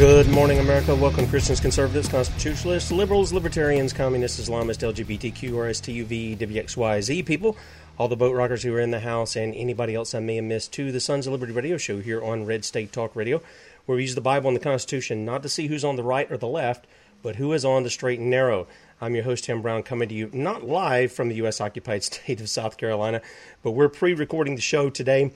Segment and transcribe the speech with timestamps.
[0.00, 0.94] Good morning, America.
[0.94, 7.54] Welcome, Christians, conservatives, constitutionalists, liberals, libertarians, communists, Islamists, LGBTQ, RSTUV, WXYZ people,
[7.98, 10.46] all the boat rockers who are in the house, and anybody else I may have
[10.46, 13.42] missed to the Sons of Liberty radio show here on Red State Talk Radio,
[13.84, 16.32] where we use the Bible and the Constitution not to see who's on the right
[16.32, 16.86] or the left,
[17.22, 18.66] but who is on the straight and narrow.
[19.02, 21.60] I'm your host, Tim Brown, coming to you not live from the U.S.
[21.60, 23.20] occupied state of South Carolina,
[23.62, 25.30] but we're pre recording the show today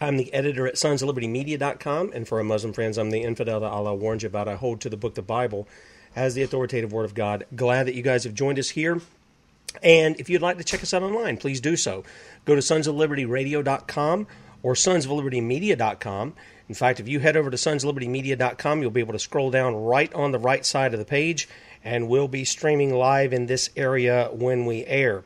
[0.00, 3.94] I'm the editor at sonsoflibertymedia.com, and for our Muslim friends, I'm the infidel that Allah
[3.94, 4.46] warned you about.
[4.46, 5.66] I hold to the book, the Bible,
[6.14, 7.46] as the authoritative word of God.
[7.56, 9.00] Glad that you guys have joined us here.
[9.82, 12.04] And if you'd like to check us out online, please do so.
[12.44, 14.26] Go to sonsoflibertyradio.com
[14.62, 16.34] or sonsoflibertymedia.com.
[16.68, 20.12] In fact, if you head over to sonsoflibertymedia.com, you'll be able to scroll down right
[20.14, 21.48] on the right side of the page,
[21.82, 25.24] and we'll be streaming live in this area when we air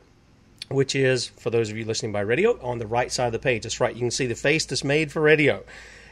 [0.73, 3.39] which is, for those of you listening by radio, on the right side of the
[3.39, 3.63] page.
[3.63, 5.63] That's right, you can see the face that's made for radio.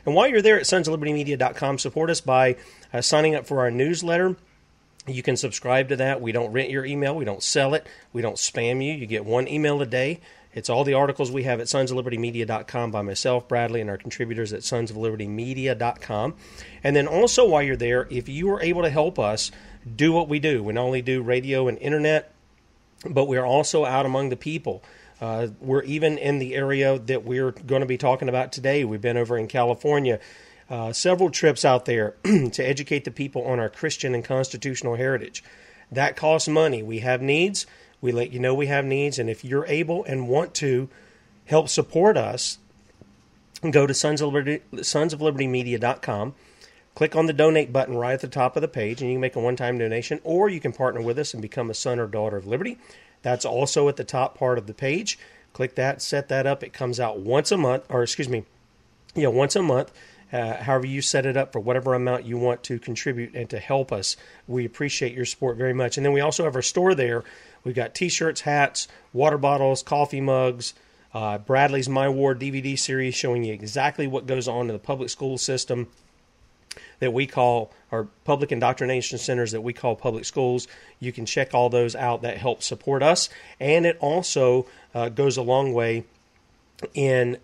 [0.06, 2.56] And while you're there at sonsoflibertymedia.com, support us by
[2.94, 4.36] uh, signing up for our newsletter.
[5.08, 6.22] You can subscribe to that.
[6.22, 8.94] We don't rent your email, we don't sell it, we don't spam you.
[8.94, 10.20] You get one email a day.
[10.54, 14.62] It's all the articles we have at sonsoflibertymedia.com by myself, Bradley, and our contributors at
[14.62, 16.36] sonsoflibertymedia.com.
[16.84, 19.52] And then also, while you're there, if you are able to help us
[19.96, 22.34] do what we do, we not only do radio and internet,
[23.10, 24.84] but we're also out among the people.
[25.20, 28.84] Uh, we're even in the area that we're going to be talking about today.
[28.84, 30.20] We've been over in California,
[30.70, 35.44] uh, several trips out there to educate the people on our Christian and constitutional heritage.
[35.92, 36.82] That costs money.
[36.82, 37.68] We have needs.
[38.00, 39.20] We let you know we have needs.
[39.20, 40.90] And if you're able and want to
[41.46, 42.58] help support us,
[43.70, 46.34] go to Sons of Liberty, sonsoflibertymedia.com.
[46.96, 49.22] Click on the donate button right at the top of the page, and you can
[49.22, 52.00] make a one time donation, or you can partner with us and become a son
[52.00, 52.78] or daughter of liberty.
[53.22, 55.18] That's also at the top part of the page.
[55.54, 56.64] Click that, set that up.
[56.64, 58.46] It comes out once a month, or excuse me,
[59.16, 59.92] yeah, once a month.
[60.32, 63.60] Uh, however, you set it up for whatever amount you want to contribute and to
[63.60, 64.16] help us.
[64.48, 65.98] We appreciate your support very much.
[65.98, 67.24] And then we also have our store there.
[67.64, 70.74] We've got t shirts, hats, water bottles, coffee mugs,
[71.14, 75.10] uh, Bradley's My War DVD series showing you exactly what goes on in the public
[75.10, 75.88] school system
[77.02, 80.70] that we call our public indoctrination centers that we call public schools.
[81.02, 82.22] You can check all those out.
[82.22, 83.28] That helps support us,
[83.60, 86.06] and it also uh, goes a long way
[86.94, 87.38] in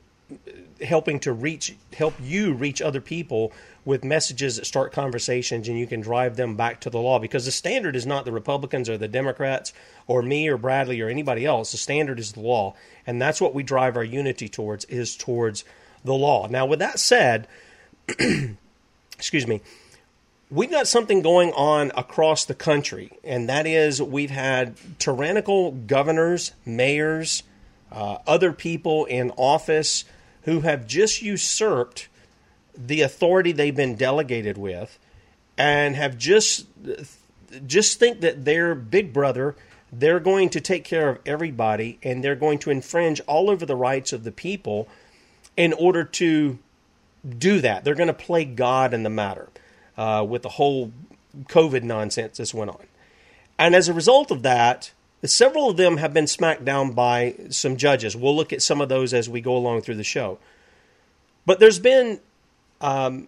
[0.82, 3.52] helping to reach help you reach other people
[3.86, 7.18] with messages that start conversations and you can drive them back to the law.
[7.20, 9.74] Because the standard is not the republicans or the democrats
[10.08, 11.72] or me or bradley or anybody else.
[11.72, 12.76] The standard is the law.
[13.08, 15.64] And that's what we drive our unity towards is towards
[16.04, 16.48] the law.
[16.48, 17.48] Now with that said
[19.18, 19.62] excuse me,
[20.50, 26.54] we've got something going on across the country, and that is we've had tyrannical governors,
[26.66, 27.44] mayors,
[27.92, 30.06] uh, other people in office
[30.44, 32.08] who have just usurped
[32.76, 35.00] the authority they've been delegated with
[35.58, 36.68] and have just
[37.66, 39.56] just think that their big brother
[39.92, 43.76] they're going to take care of everybody and they're going to infringe all over the
[43.76, 44.88] rights of the people
[45.56, 46.60] in order to
[47.28, 47.84] do that.
[47.84, 49.50] They're going to play God in the matter
[49.98, 50.92] uh, with the whole
[51.46, 52.86] COVID nonsense this went on.
[53.60, 54.92] And as a result of that,
[55.24, 58.16] several of them have been smacked down by some judges.
[58.16, 60.40] We'll look at some of those as we go along through the show.
[61.46, 62.20] But there's been
[62.82, 63.28] um,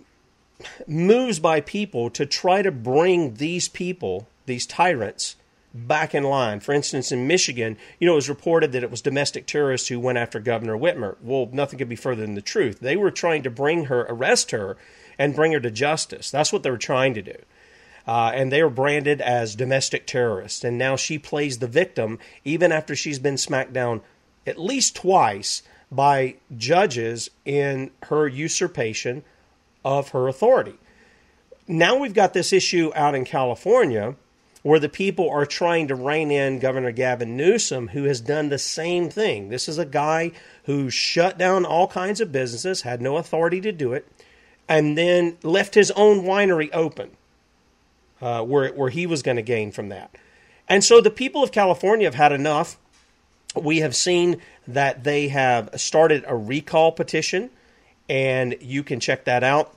[0.87, 5.35] moves by people to try to bring these people, these tyrants,
[5.73, 6.59] back in line.
[6.59, 9.99] For instance, in Michigan, you know, it was reported that it was domestic terrorists who
[9.99, 11.15] went after Governor Whitmer.
[11.21, 12.79] Well, nothing could be further than the truth.
[12.79, 14.77] They were trying to bring her, arrest her,
[15.17, 16.31] and bring her to justice.
[16.31, 17.35] That's what they were trying to do.
[18.07, 20.63] Uh, and they were branded as domestic terrorists.
[20.63, 24.01] And now she plays the victim, even after she's been smacked down
[24.47, 25.61] at least twice
[25.91, 29.23] by judges in her usurpation
[29.85, 30.75] of her authority.
[31.67, 34.15] Now we've got this issue out in California
[34.61, 38.59] where the people are trying to rein in Governor Gavin Newsom, who has done the
[38.59, 39.49] same thing.
[39.49, 40.31] This is a guy
[40.65, 44.07] who shut down all kinds of businesses, had no authority to do it,
[44.67, 47.11] and then left his own winery open
[48.21, 50.13] uh, where, where he was going to gain from that.
[50.67, 52.77] And so the people of California have had enough.
[53.55, 57.49] We have seen that they have started a recall petition,
[58.07, 59.75] and you can check that out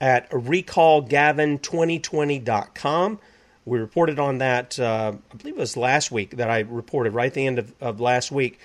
[0.00, 3.18] at recallgavin2020.com.
[3.66, 7.28] We reported on that, uh, I believe it was last week that I reported, right
[7.28, 8.60] at the end of, of last week,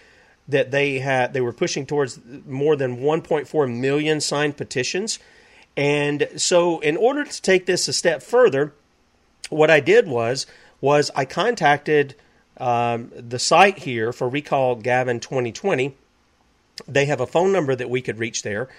[0.50, 5.20] that they had they were pushing towards more than 1.4 million signed petitions.
[5.78, 8.74] And so, in order to take this a step further,
[9.50, 10.46] what I did was
[10.82, 12.16] was I contacted
[12.58, 15.96] um, the site here for Recall Gavin 2020.
[16.88, 18.70] They have a phone number that we could reach there,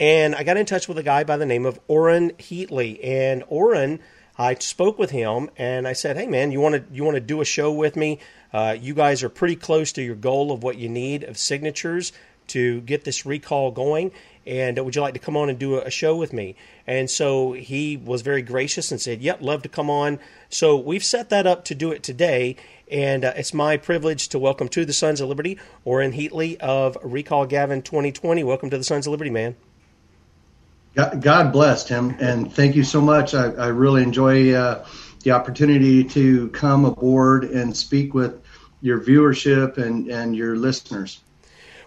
[0.00, 3.00] and I got in touch with a guy by the name of Orrin Heatlie.
[3.04, 4.00] And Orrin,
[4.38, 7.20] I spoke with him, and I said, "Hey, man, you want to you want to
[7.20, 8.20] do a show with me?
[8.52, 12.12] Uh, you guys are pretty close to your goal of what you need of signatures
[12.48, 14.12] to get this recall going."
[14.48, 16.56] and would you like to come on and do a show with me?
[16.86, 20.18] And so he was very gracious and said, Yep, love to come on.
[20.48, 22.56] So we've set that up to do it today.
[22.90, 26.96] And uh, it's my privilege to welcome to the Sons of Liberty, Orrin Heatlie of
[27.02, 28.42] Recall Gavin 2020.
[28.42, 29.54] Welcome to the Sons of Liberty, man.
[30.98, 33.32] God bless him, and thank you so much.
[33.32, 34.84] I, I really enjoy uh,
[35.22, 38.42] the opportunity to come aboard and speak with
[38.80, 41.20] your viewership and, and your listeners.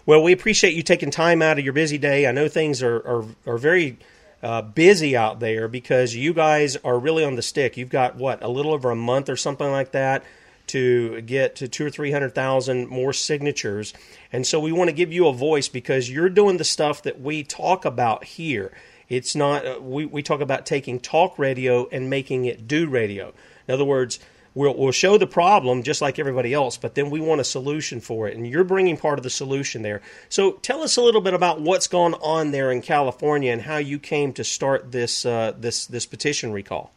[0.06, 2.26] Well, we appreciate you taking time out of your busy day.
[2.26, 3.98] I know things are, are, are very
[4.42, 7.76] uh, busy out there because you guys are really on the stick.
[7.76, 10.24] You've got, what, a little over a month or something like that
[10.68, 13.92] to get to two or three hundred thousand more signatures.
[14.32, 17.20] And so we want to give you a voice because you're doing the stuff that
[17.20, 18.72] we talk about here.
[19.12, 23.34] It's not, uh, we, we talk about taking talk radio and making it do radio.
[23.68, 24.18] In other words,
[24.54, 28.00] we'll, we'll show the problem just like everybody else, but then we want a solution
[28.00, 28.34] for it.
[28.34, 30.00] And you're bringing part of the solution there.
[30.30, 33.76] So tell us a little bit about what's gone on there in California and how
[33.76, 36.90] you came to start this, uh, this, this petition recall.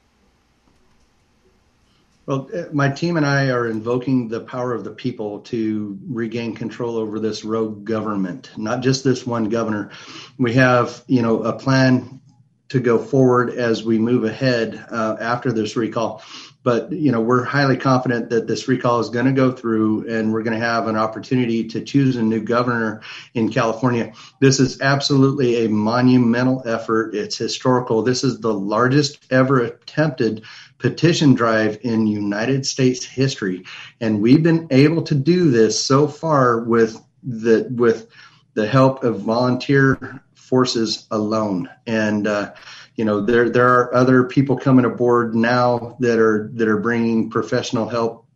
[2.26, 6.56] Well, uh, my team and I are invoking the power of the people to regain
[6.56, 9.92] control over this rogue government, not just this one governor.
[10.40, 12.22] We have, you know, a plan
[12.70, 16.24] to go forward as we move ahead uh, after this recall.
[16.64, 20.34] But you know we're highly confident that this recall is going to go through and
[20.34, 23.02] we're going to have an opportunity to choose a new governor
[23.36, 24.14] in california.
[24.42, 27.14] This is absolutely a monumental effort.
[27.14, 28.02] It's historical.
[28.02, 30.44] This is the largest ever attempted
[30.86, 33.64] petition drive in united states history.
[34.00, 38.08] And we've been able to do this so far with the with
[38.54, 41.72] the help of volunteer forces alone.
[41.88, 42.54] And uh,
[42.96, 47.32] you know there there are other people coming aboard now that are that are bringing
[47.32, 48.28] professional help.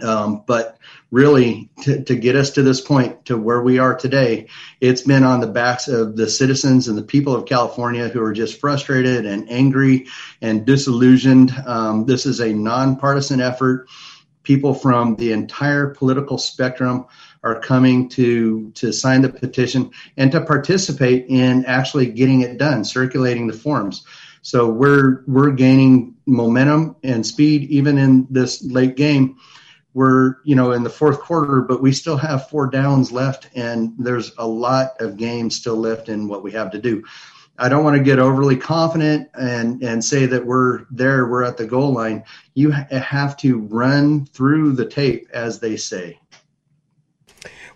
[0.00, 0.77] Um, but
[1.10, 4.46] really to, to get us to this point to where we are today
[4.80, 8.32] it's been on the backs of the citizens and the people of california who are
[8.32, 10.06] just frustrated and angry
[10.42, 13.88] and disillusioned um, this is a nonpartisan effort
[14.42, 17.06] people from the entire political spectrum
[17.42, 22.84] are coming to to sign the petition and to participate in actually getting it done,
[22.84, 24.04] circulating the forms.
[24.42, 29.36] So we're we're gaining momentum and speed even in this late game.
[29.98, 33.94] We're you know in the fourth quarter, but we still have four downs left, and
[33.98, 37.02] there's a lot of games still left in what we have to do.
[37.58, 41.56] I don't want to get overly confident and and say that we're there, we're at
[41.56, 42.22] the goal line.
[42.54, 46.20] You have to run through the tape, as they say.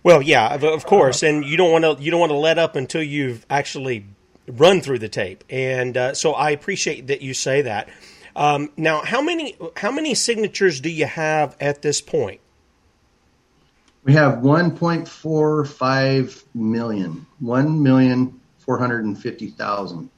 [0.01, 2.77] Well, yeah, of course, and you don't want to you don't want to let up
[2.77, 4.05] until you've actually
[4.47, 7.89] run through the tape, and uh, so I appreciate that you say that.
[8.35, 12.39] Um, now, how many how many signatures do you have at this point?
[14.03, 20.09] We have 1.45 million, 1,450,000.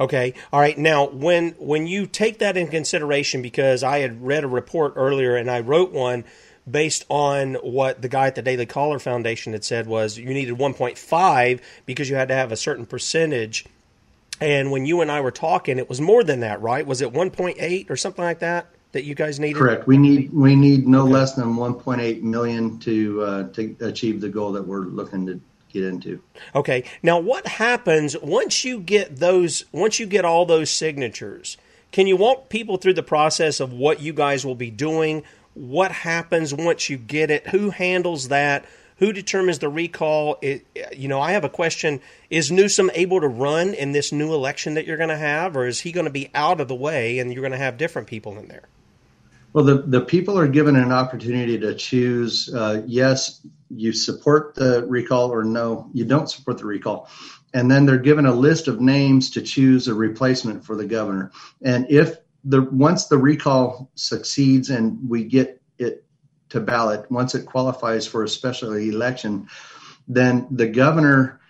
[0.00, 0.34] Okay.
[0.52, 0.76] All right.
[0.78, 5.36] Now, when when you take that in consideration, because I had read a report earlier
[5.36, 6.24] and I wrote one
[6.68, 10.58] based on what the guy at the Daily Caller Foundation had said was you needed
[10.58, 13.64] 1.5 because you had to have a certain percentage.
[14.40, 16.86] And when you and I were talking, it was more than that, right?
[16.86, 19.56] Was it 1.8 or something like that that you guys needed?
[19.56, 19.86] Correct.
[19.86, 21.12] We need we need no okay.
[21.12, 25.40] less than 1.8 million to uh, to achieve the goal that we're looking to
[25.72, 26.22] get into.
[26.54, 26.84] Okay.
[27.02, 29.64] Now, what happens once you get those?
[29.72, 31.56] Once you get all those signatures,
[31.92, 35.22] can you walk people through the process of what you guys will be doing?
[35.56, 38.66] what happens once you get it, who handles that,
[38.98, 40.38] Who determines the recall?
[40.40, 42.00] It, you know, I have a question:
[42.30, 45.66] Is Newsom able to run in this new election that you're going to have, or
[45.66, 48.08] is he going to be out of the way and you're going to have different
[48.08, 48.62] people in there?
[49.52, 54.84] Well, the, the people are given an opportunity to choose uh, yes, you support the
[54.86, 57.08] recall, or no, you don't support the recall.
[57.54, 61.32] And then they're given a list of names to choose a replacement for the governor.
[61.62, 66.04] And if the once the recall succeeds and we get it
[66.50, 69.48] to ballot, once it qualifies for a special election,
[70.08, 71.40] then the governor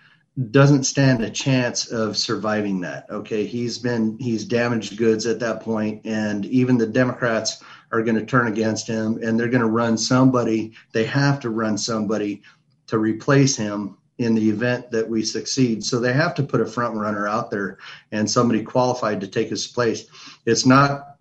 [0.51, 3.07] doesn't stand a chance of surviving that.
[3.09, 8.17] Okay, he's been he's damaged goods at that point, and even the Democrats are going
[8.17, 12.41] to turn against him and they're going to run somebody, they have to run somebody
[12.87, 15.83] to replace him in the event that we succeed.
[15.83, 17.77] So they have to put a front runner out there
[18.11, 20.05] and somebody qualified to take his place.
[20.45, 21.16] It's not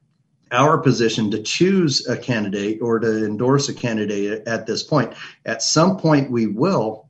[0.53, 5.13] our position to choose a candidate or to endorse a candidate at this point.
[5.45, 7.09] At some point, we will,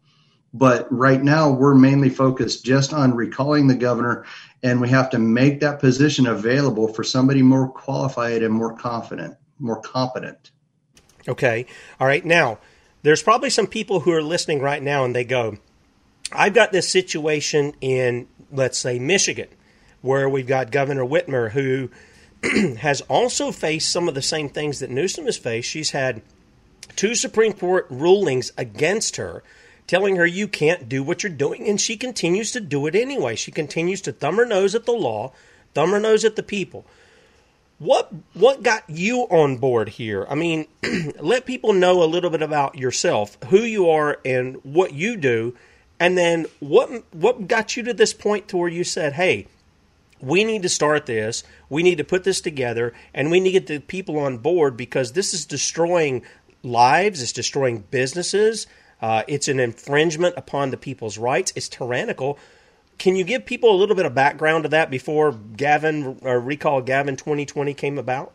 [0.54, 4.24] but right now, we're mainly focused just on recalling the governor,
[4.62, 9.36] and we have to make that position available for somebody more qualified and more confident
[9.58, 10.50] more competent.
[11.28, 11.66] Okay.
[11.98, 12.24] All right.
[12.24, 12.58] Now,
[13.02, 15.58] there's probably some people who are listening right now and they go,
[16.32, 19.48] I've got this situation in, let's say, Michigan,
[20.02, 21.90] where we've got Governor Whitmer who
[22.78, 25.68] has also faced some of the same things that Newsom has faced.
[25.68, 26.22] She's had
[26.96, 29.42] two Supreme Court rulings against her,
[29.86, 33.36] telling her you can't do what you're doing, and she continues to do it anyway.
[33.36, 35.32] She continues to thumb her nose at the law,
[35.74, 36.84] thumb her nose at the people.
[37.78, 40.26] What what got you on board here?
[40.30, 40.66] I mean,
[41.20, 45.54] let people know a little bit about yourself, who you are, and what you do,
[46.00, 49.46] and then what what got you to this point to where you said, "Hey,
[50.20, 51.44] we need to start this.
[51.68, 54.76] We need to put this together, and we need to get the people on board
[54.76, 56.22] because this is destroying
[56.62, 57.22] lives.
[57.22, 58.66] It's destroying businesses.
[59.00, 61.52] Uh, it's an infringement upon the people's rights.
[61.56, 62.38] It's tyrannical."
[62.98, 66.80] Can you give people a little bit of background to that before Gavin or recall
[66.80, 68.32] Gavin 2020 came about?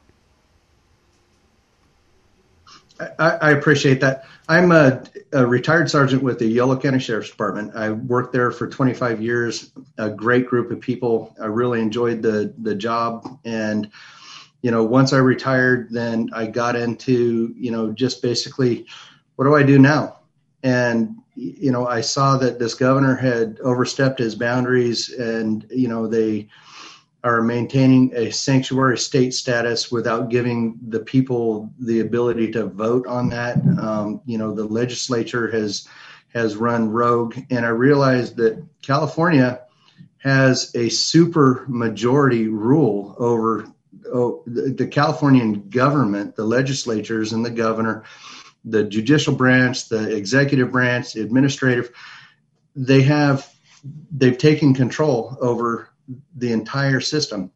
[3.20, 4.26] I, I appreciate that.
[4.48, 7.76] I'm a, a, retired sergeant with the Yolo County Sheriff's Department.
[7.76, 9.72] I worked there for 25 years.
[9.98, 11.36] A great group of people.
[11.42, 13.90] I really enjoyed the the job, and
[14.62, 18.86] you know, once I retired, then I got into you know just basically,
[19.36, 20.20] what do I do now?
[20.64, 26.08] And you know, I saw that this governor had overstepped his boundaries, and you know
[26.08, 26.50] they
[27.24, 33.30] are maintaining a sanctuary state status without giving the people the ability to vote on
[33.30, 33.58] that.
[33.80, 35.88] Um, you know, the legislature has
[36.34, 39.62] has run rogue, and I realized that California
[40.18, 43.68] has a super majority rule over
[44.14, 48.04] oh, the, the Californian government, the legislatures, and the governor
[48.66, 51.92] the judicial branch, the executive branch, the administrative,
[52.76, 53.52] they have
[54.12, 55.90] they've taken control over
[56.36, 57.52] the entire system.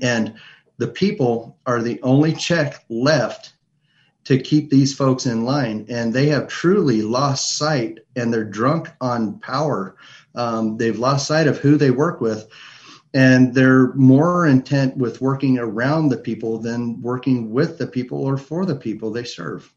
[0.00, 0.34] And
[0.78, 3.54] the people are the only check left
[4.24, 5.86] to keep these folks in line.
[5.88, 9.96] And they have truly lost sight and they're drunk on power.
[10.34, 12.48] Um, they've lost sight of who they work with.
[13.12, 18.36] And they're more intent with working around the people than working with the people or
[18.36, 19.72] for the people they serve.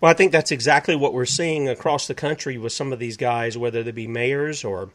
[0.00, 3.16] Well, I think that's exactly what we're seeing across the country with some of these
[3.16, 4.90] guys, whether they be mayors or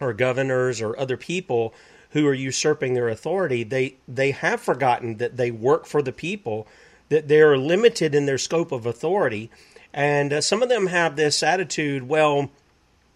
[0.00, 1.74] or governors or other people
[2.10, 3.62] who are usurping their authority.
[3.64, 6.66] They they have forgotten that they work for the people,
[7.08, 9.50] that they're limited in their scope of authority,
[9.92, 12.08] and uh, some of them have this attitude.
[12.08, 12.50] Well.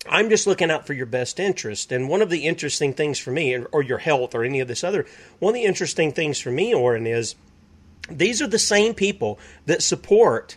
[0.08, 1.92] I'm just looking out for your best interest.
[1.92, 4.82] And one of the interesting things for me, or your health, or any of this
[4.82, 5.06] other,
[5.38, 7.36] one of the interesting things for me, Orrin, is
[8.10, 10.56] these are the same people that support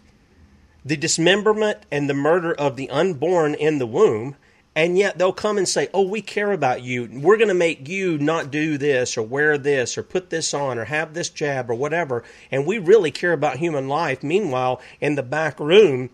[0.83, 4.35] the dismemberment and the murder of the unborn in the womb,
[4.75, 7.09] and yet they'll come and say, Oh, we care about you.
[7.11, 10.77] We're going to make you not do this or wear this or put this on
[10.77, 12.23] or have this jab or whatever.
[12.51, 14.21] And we really care about human life.
[14.21, 16.09] Meanwhile, in the back room,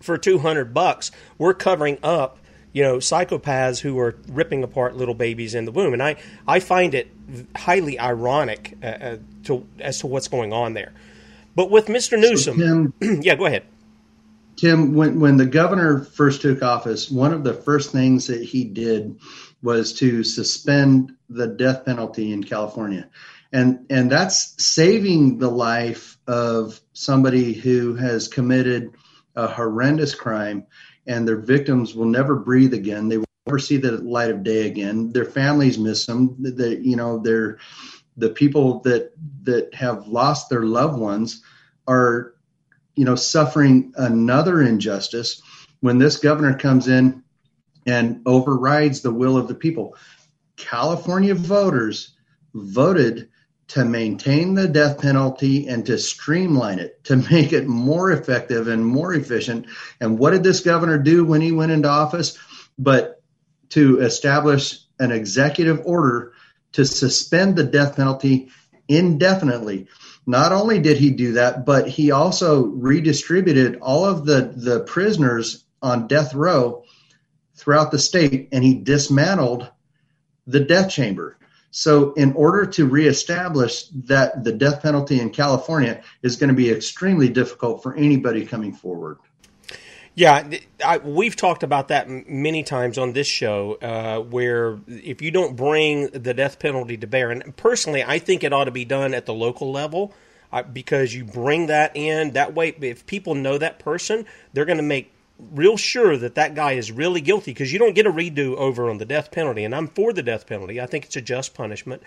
[0.00, 2.38] for 200 bucks, we're covering up
[2.72, 6.14] you know psychopaths who are ripping apart little babies in the womb and i
[6.46, 7.10] i find it
[7.56, 10.92] highly ironic uh, uh to as to what's going on there
[11.54, 13.64] but with mr newsom so Tim, yeah go ahead
[14.56, 18.64] Tim, when when the governor first took office, one of the first things that he
[18.64, 19.18] did
[19.62, 23.08] was to suspend the death penalty in California.
[23.52, 28.92] And and that's saving the life of somebody who has committed
[29.34, 30.66] a horrendous crime
[31.06, 33.08] and their victims will never breathe again.
[33.08, 35.12] They will never see the light of day again.
[35.12, 36.36] Their families miss them.
[36.40, 37.58] The, you know, they're
[38.16, 41.42] the people that that have lost their loved ones
[41.86, 42.34] are
[42.96, 45.40] you know, suffering another injustice
[45.80, 47.22] when this governor comes in
[47.86, 49.96] and overrides the will of the people.
[50.56, 52.16] California voters
[52.54, 53.28] voted
[53.68, 58.84] to maintain the death penalty and to streamline it, to make it more effective and
[58.84, 59.66] more efficient.
[60.00, 62.38] And what did this governor do when he went into office?
[62.78, 63.22] But
[63.70, 66.32] to establish an executive order
[66.72, 68.48] to suspend the death penalty
[68.88, 69.88] indefinitely.
[70.26, 75.64] Not only did he do that, but he also redistributed all of the, the prisoners
[75.82, 76.84] on death row
[77.54, 79.70] throughout the state and he dismantled
[80.46, 81.38] the death chamber.
[81.70, 86.70] So, in order to reestablish that the death penalty in California is going to be
[86.70, 89.18] extremely difficult for anybody coming forward.
[90.16, 90.48] Yeah,
[90.82, 95.56] I, we've talked about that many times on this show, uh, where if you don't
[95.56, 99.12] bring the death penalty to bear, and personally, I think it ought to be done
[99.12, 100.14] at the local level
[100.50, 102.30] uh, because you bring that in.
[102.30, 106.54] That way, if people know that person, they're going to make real sure that that
[106.54, 109.64] guy is really guilty because you don't get a redo over on the death penalty.
[109.64, 110.80] And I'm for the death penalty.
[110.80, 112.02] I think it's a just punishment.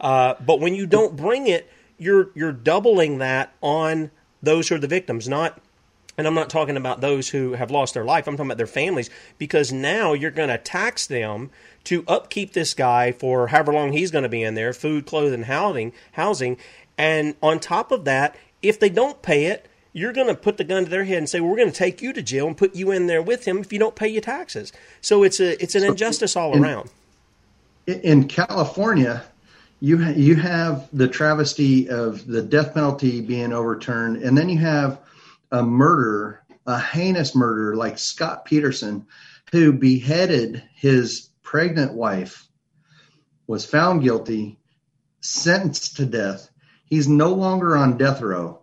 [0.00, 4.78] Uh, but when you don't bring it, you're you're doubling that on those who are
[4.78, 5.60] the victims, not.
[6.20, 8.26] And I'm not talking about those who have lost their life.
[8.26, 9.08] I'm talking about their families
[9.38, 11.48] because now you're going to tax them
[11.84, 15.44] to upkeep this guy for however long he's going to be in there, food, clothing,
[15.44, 16.58] housing, housing,
[16.98, 20.64] and on top of that, if they don't pay it, you're going to put the
[20.64, 22.54] gun to their head and say, well, "We're going to take you to jail and
[22.54, 25.60] put you in there with him if you don't pay your taxes." So it's a
[25.62, 26.90] it's an injustice all in, around.
[27.86, 29.24] In California,
[29.80, 34.58] you ha- you have the travesty of the death penalty being overturned, and then you
[34.58, 34.98] have
[35.50, 39.06] a murder, a heinous murder like Scott Peterson,
[39.52, 42.48] who beheaded his pregnant wife,
[43.46, 44.58] was found guilty,
[45.20, 46.50] sentenced to death.
[46.84, 48.60] He's no longer on death row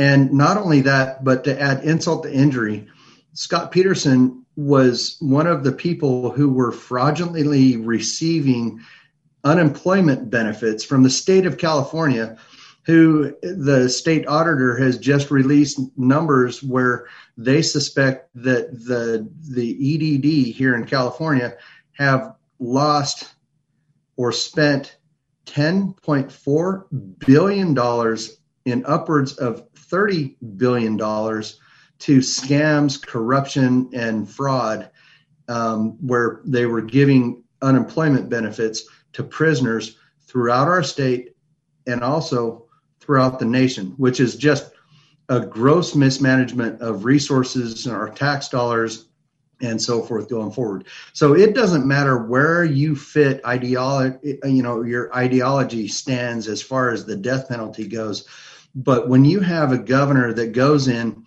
[0.00, 2.88] and not only that, but to add insult to injury,
[3.34, 8.80] Scott Peterson was one of the people who were fraudulently receiving
[9.44, 12.38] unemployment benefits from the state of California,
[12.82, 20.54] who the state auditor has just released numbers where they suspect that the the EDD
[20.54, 21.54] here in California
[21.92, 23.34] have lost
[24.16, 24.96] or spent
[25.46, 34.90] 10.4 billion dollars in upwards of $30 billion to scams, corruption, and fraud,
[35.48, 41.34] um, where they were giving unemployment benefits to prisoners throughout our state
[41.86, 42.66] and also
[43.00, 44.72] throughout the nation, which is just
[45.28, 49.06] a gross mismanagement of resources and our tax dollars
[49.62, 50.86] and so forth going forward.
[51.12, 56.90] So it doesn't matter where you fit ideology, you know, your ideology stands as far
[56.90, 58.26] as the death penalty goes.
[58.74, 61.24] But when you have a governor that goes in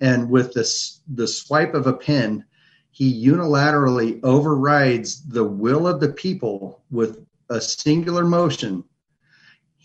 [0.00, 2.44] and with this the swipe of a pen,
[2.90, 8.84] he unilaterally overrides the will of the people with a singular motion.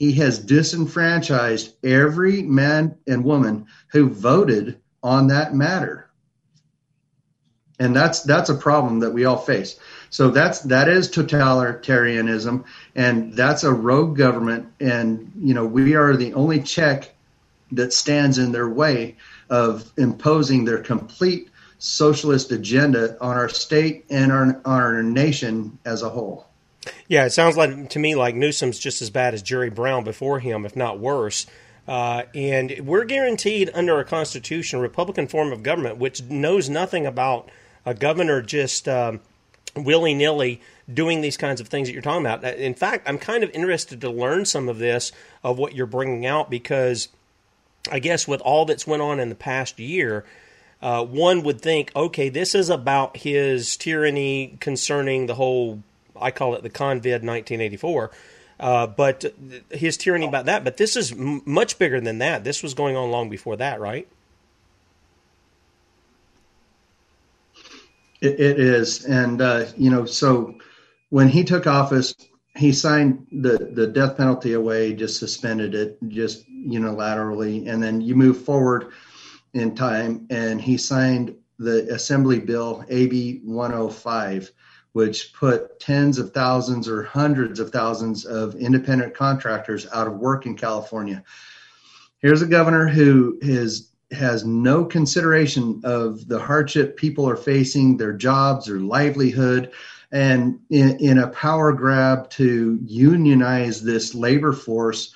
[0.01, 6.09] He has disenfranchised every man and woman who voted on that matter.
[7.77, 9.77] And that's that's a problem that we all face.
[10.09, 12.63] So that's that is totalitarianism,
[12.95, 14.73] and that's a rogue government.
[14.79, 17.13] And you know we are the only check
[17.71, 19.17] that stands in their way
[19.51, 26.01] of imposing their complete socialist agenda on our state and our, on our nation as
[26.01, 26.47] a whole.
[27.07, 30.39] Yeah, it sounds like to me like Newsom's just as bad as Jerry Brown before
[30.39, 31.45] him, if not worse.
[31.87, 37.49] Uh, and we're guaranteed under our Constitution Republican form of government, which knows nothing about
[37.85, 39.19] a governor just um,
[39.75, 42.43] willy nilly doing these kinds of things that you're talking about.
[42.43, 45.11] In fact, I'm kind of interested to learn some of this
[45.43, 47.09] of what you're bringing out because
[47.91, 50.25] I guess with all that's went on in the past year,
[50.81, 55.81] uh, one would think, okay, this is about his tyranny concerning the whole,
[56.21, 58.11] I call it the Convid 1984.
[58.59, 59.25] Uh, but
[59.71, 60.63] his tyranny about that.
[60.63, 62.43] But this is m- much bigger than that.
[62.43, 64.07] This was going on long before that, right?
[68.21, 70.55] it, it is, and uh, you know, so
[71.09, 72.15] when he took office,
[72.55, 78.15] he signed the the death penalty away, just suspended it, just unilaterally, and then you
[78.15, 78.91] move forward
[79.53, 84.51] in time, and he signed the Assembly Bill AB 105,
[84.93, 90.45] which put tens of thousands or hundreds of thousands of independent contractors out of work
[90.45, 91.23] in California.
[92.19, 98.13] Here's a governor who is has no consideration of the hardship people are facing, their
[98.13, 99.71] jobs, their livelihood,
[100.11, 105.15] and in, in, a power grab to unionize this labor force,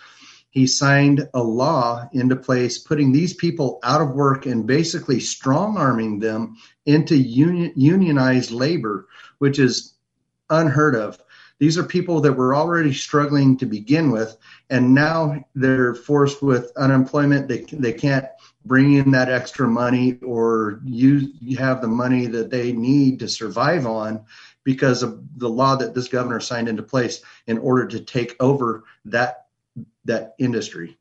[0.49, 5.75] he signed a law into place putting these people out of work and basically strong
[5.75, 9.07] arming them into union, unionized labor,
[9.39, 9.93] which is
[10.49, 11.19] unheard of.
[11.57, 14.37] These are people that were already struggling to begin with,
[14.69, 17.47] and now they're forced with unemployment.
[17.47, 18.25] They, they can't
[18.65, 23.85] bring in that extra money or you have the money that they need to survive
[23.85, 24.25] on
[24.63, 28.83] because of the law that this governor signed into place in order to take over
[29.05, 29.45] that
[30.03, 30.97] that industry.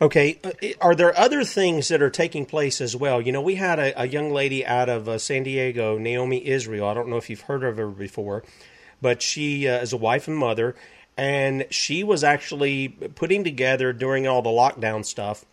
[0.00, 3.20] Okay, uh, are there other things that are taking place as well?
[3.20, 6.88] You know, we had a, a young lady out of uh, San Diego, Naomi Israel.
[6.88, 8.42] I don't know if you've heard of her before,
[9.02, 10.74] but she uh, is a wife and mother,
[11.16, 15.44] and she was actually putting together during all the lockdown stuff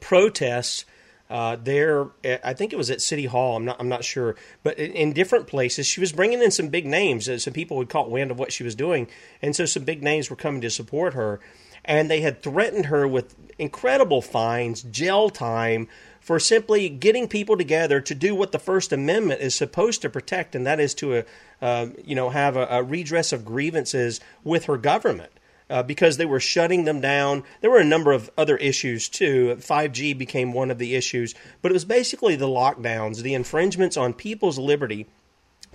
[0.00, 0.84] protests
[1.30, 2.08] uh, there.
[2.24, 3.56] I think it was at City Hall.
[3.56, 3.76] I'm not.
[3.80, 7.28] I'm not sure, but in, in, different places, she was bringing in some big names.
[7.28, 9.08] Uh, some people had caught wind of what she was doing,
[9.42, 11.40] and so some big names were coming to support her.
[11.88, 15.88] And they had threatened her with incredible fines, jail time
[16.20, 20.54] for simply getting people together to do what the First Amendment is supposed to protect,
[20.54, 21.24] and that is to,
[21.62, 25.32] uh, you know, have a, a redress of grievances with her government
[25.70, 27.44] uh, because they were shutting them down.
[27.60, 29.56] There were a number of other issues too.
[29.58, 34.12] 5G became one of the issues, but it was basically the lockdowns, the infringements on
[34.12, 35.06] people's liberty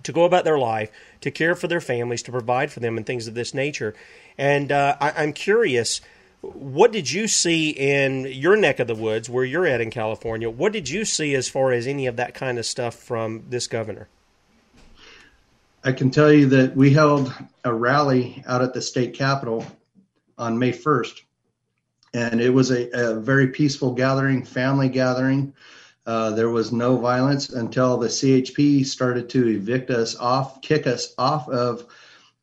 [0.04, 3.06] to go about their life, to care for their families, to provide for them, and
[3.06, 3.94] things of this nature.
[4.38, 6.02] And uh, I, am curious.
[6.42, 10.50] What did you see in your neck of the woods, where you're at in California?
[10.50, 13.68] What did you see as far as any of that kind of stuff from this
[13.68, 14.08] governor?
[15.86, 19.66] I can tell you that we held a rally out at the state capitol
[20.38, 21.22] on May 1st.
[22.14, 25.54] And it was a, a very peaceful gathering, family gathering.
[26.06, 31.14] Uh, there was no violence until the CHP started to evict us off, kick us
[31.18, 31.86] off of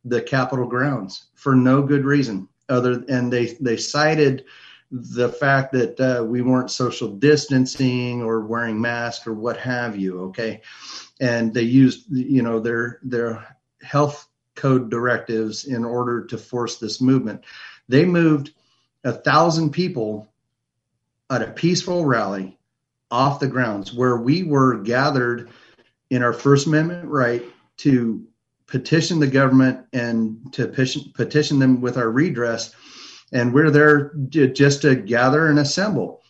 [0.05, 2.49] the Capitol grounds for no good reason.
[2.69, 4.45] Other and they they cited
[4.91, 10.21] the fact that uh, we weren't social distancing or wearing masks or what have you.
[10.27, 10.63] Okay,
[11.21, 17.01] and they used you know their their health code directives in order to force this
[17.01, 17.43] movement.
[17.89, 18.53] They moved
[19.05, 20.33] a thousand people
[21.29, 22.59] at a peaceful rally
[23.11, 25.51] off the grounds where we were gathered
[26.11, 27.43] in our First Amendment right
[27.79, 28.27] to
[28.67, 32.75] petition the government and to petition, them with our redress.
[33.33, 36.23] And we're there just to gather and assemble.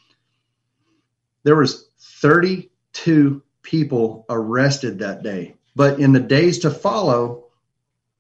[1.43, 5.55] There was 32 people arrested that day.
[5.77, 7.47] But in the days to follow,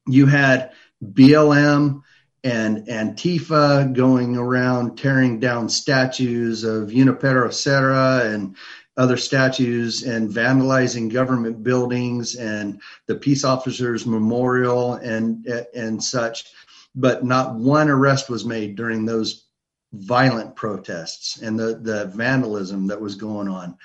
[0.06, 0.72] you had
[1.04, 2.02] BLM,
[2.42, 8.56] and Antifa going around tearing down statues of Junipero Serra and
[8.96, 16.46] other statues and vandalizing government buildings and the peace officers memorial and and such.
[16.94, 19.44] But not one arrest was made during those
[19.92, 23.76] violent protests and the the vandalism that was going on.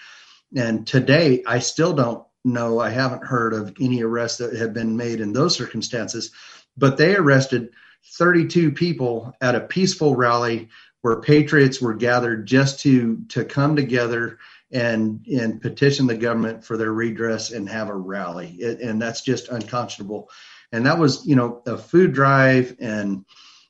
[0.55, 4.95] And today i still don't know i haven't heard of any arrests that have been
[4.95, 6.31] made in those circumstances
[6.77, 7.71] but they arrested
[8.13, 10.69] 32 people at a peaceful rally
[11.01, 14.39] where patriots were gathered just to to come together
[14.71, 18.55] and and petition the government for their redress and have a rally.
[18.59, 20.29] It, and that's just unconscionable.
[20.71, 23.25] And that was you know a food drive and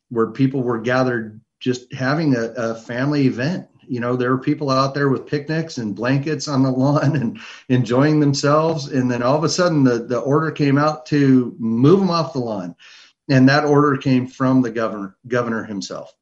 [0.09, 3.67] where people were gathered just having a, a family event.
[3.87, 7.39] You know there were people out there with picnics and blankets on the lawn and
[7.69, 8.87] enjoying themselves.
[8.87, 12.33] And then all of a sudden the, the order came out to move them off
[12.33, 12.75] the lawn
[13.29, 16.13] and that order came from the governor governor himself.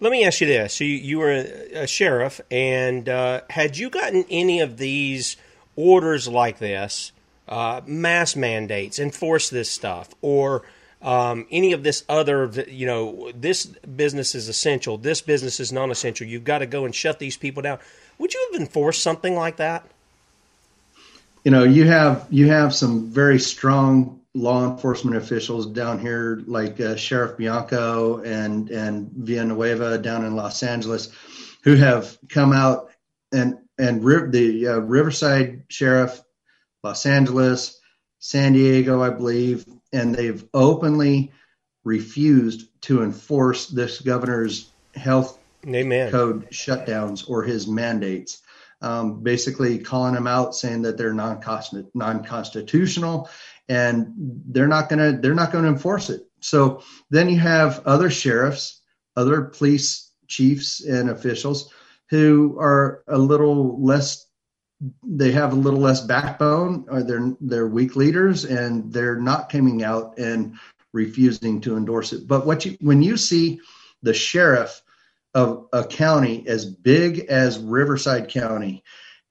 [0.00, 3.76] Let me ask you this: so you, you were a, a, sheriff, and uh, had
[3.76, 5.36] you gotten any of these
[5.76, 7.12] orders like this,
[7.48, 10.62] uh, mass mandates, enforce this stuff, or
[11.02, 16.26] um, any of this other, you know, this business is essential, this business is non-essential.
[16.26, 17.78] You've got to go and shut these people down.
[18.18, 19.84] Would you have enforced something like that?
[21.44, 26.80] You know, you have you have some very strong law enforcement officials down here, like
[26.80, 31.10] uh, Sheriff Bianco and and Villanueva down in Los Angeles,
[31.62, 32.90] who have come out
[33.32, 36.22] and and the uh, Riverside Sheriff,
[36.82, 37.80] Los Angeles,
[38.18, 41.32] San Diego, I believe, and they've openly
[41.84, 46.10] refused to enforce this governor's health Amen.
[46.10, 48.42] code shutdowns or his mandates.
[48.80, 53.28] Um, basically calling them out, saying that they're non-constitutional
[53.68, 56.22] and they're not going to they're not going to enforce it.
[56.40, 58.80] So then you have other sheriffs,
[59.16, 61.72] other police chiefs and officials
[62.10, 64.26] who are a little less
[65.02, 69.82] they have a little less backbone or they're they're weak leaders and they're not coming
[69.82, 70.54] out and
[70.92, 72.26] refusing to endorse it.
[72.28, 73.60] But what you when you see
[74.02, 74.80] the sheriff
[75.34, 78.84] of a county as big as Riverside County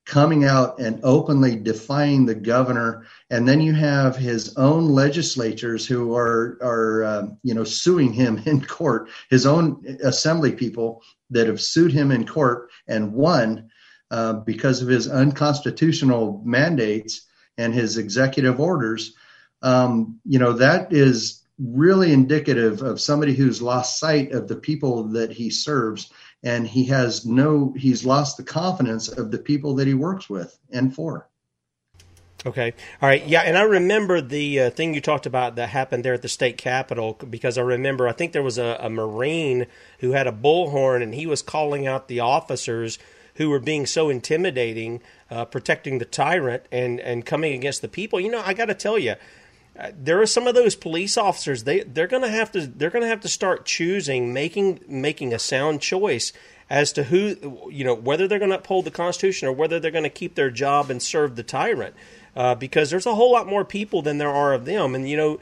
[0.06, 6.16] coming out and openly defying the governor and then you have his own legislators who
[6.16, 11.62] are are um, you know suing him in court his own assembly people that have
[11.62, 13.70] sued him in court and won
[14.12, 19.14] uh, because of his unconstitutional mandates and his executive orders.
[19.62, 25.06] Um, you know that is really indicative of somebody who's lost sight of the people
[25.06, 26.12] that he serves.
[26.44, 30.58] And he has no he's lost the confidence of the people that he works with
[30.72, 31.28] and for
[32.46, 32.74] Okay.
[33.02, 33.26] All right.
[33.26, 33.42] Yeah.
[33.42, 36.58] And I remember the uh, thing you talked about that happened there at the state
[36.58, 39.66] capitol because I remember I think there was a, a Marine
[40.00, 43.00] who had a bullhorn and he was calling out the officers
[43.36, 48.20] who were being so intimidating, uh, protecting the tyrant and, and coming against the people.
[48.20, 49.16] You know, I got to tell you,
[49.78, 51.64] uh, there are some of those police officers.
[51.64, 55.40] They they're going to have to they're to have to start choosing, making making a
[55.40, 56.34] sound choice
[56.70, 59.92] as to who you know whether they're going to uphold the Constitution or whether they're
[59.92, 61.96] going to keep their job and serve the tyrant.
[62.38, 65.18] Uh, because there's a whole lot more people than there are of them, and you
[65.18, 65.40] know,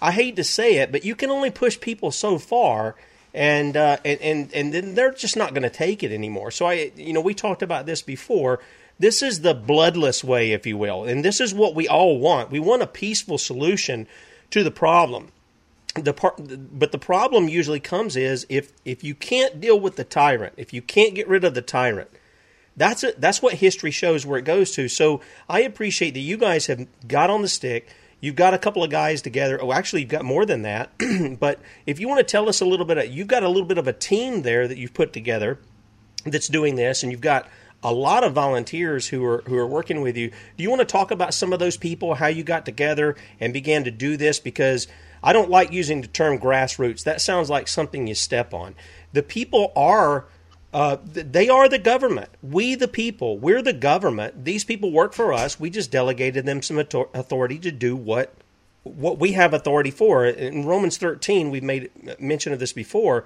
[0.00, 2.96] I hate to say it, but you can only push people so far.
[3.34, 6.50] And, uh, and and and then they're just not going to take it anymore.
[6.50, 8.60] So I, you know, we talked about this before
[8.98, 11.04] this is the bloodless way, if you will.
[11.04, 12.50] And this is what we all want.
[12.50, 14.06] We want a peaceful solution
[14.50, 15.32] to the problem.
[15.94, 20.04] The part, but the problem usually comes is if if you can't deal with the
[20.04, 22.10] tyrant, if you can't get rid of the tyrant,
[22.76, 23.20] that's it.
[23.20, 24.88] That's what history shows where it goes to.
[24.88, 27.88] So I appreciate that you guys have got on the stick.
[28.20, 29.58] You've got a couple of guys together.
[29.62, 30.90] Oh, actually, you've got more than that.
[31.40, 33.66] but if you want to tell us a little bit, of, you've got a little
[33.66, 35.58] bit of a team there that you've put together
[36.24, 37.48] that's doing this, and you've got
[37.82, 40.30] a lot of volunteers who are who are working with you.
[40.30, 43.52] Do you want to talk about some of those people, how you got together and
[43.52, 44.40] began to do this?
[44.40, 44.88] Because
[45.22, 47.04] I don't like using the term grassroots.
[47.04, 48.74] That sounds like something you step on.
[49.12, 50.26] The people are.
[50.76, 52.28] Uh, they are the government.
[52.42, 54.44] We, the people, we're the government.
[54.44, 55.58] These people work for us.
[55.58, 58.34] We just delegated them some authority to do what
[58.82, 60.26] what we have authority for.
[60.26, 63.24] In Romans 13, we've made mention of this before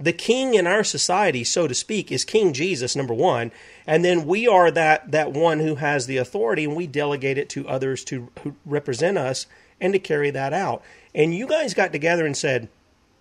[0.00, 3.52] the king in our society, so to speak, is King Jesus, number one,
[3.86, 7.50] and then we are that that one who has the authority, and we delegate it
[7.50, 9.46] to others to who represent us
[9.78, 10.82] and to carry that out.
[11.14, 12.70] And you guys got together and said,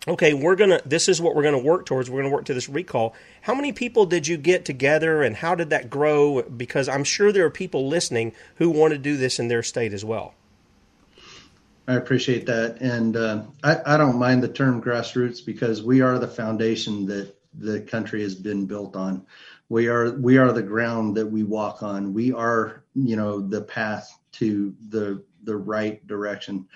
[0.07, 0.81] okay, we're gonna.
[0.85, 2.09] This is what we're gonna work towards.
[2.09, 3.13] We're gonna work to this recall.
[3.41, 6.43] How many people did you get together, and how did that grow?
[6.43, 9.93] Because I'm sure there are people listening who want to do this in their state
[9.93, 10.33] as well.
[11.87, 16.19] I appreciate that, and uh, I, I, don't mind the term grassroots because we are
[16.19, 19.25] the foundation that the country has been built on.
[19.69, 22.13] We are we are the ground that we walk on.
[22.13, 26.67] We are you know the path to the the right direction.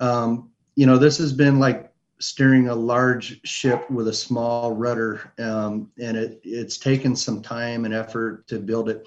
[0.00, 1.93] Um, you know this has been like
[2.24, 7.84] steering a large ship with a small rudder, um, and it it's taken some time
[7.84, 9.06] and effort to build it.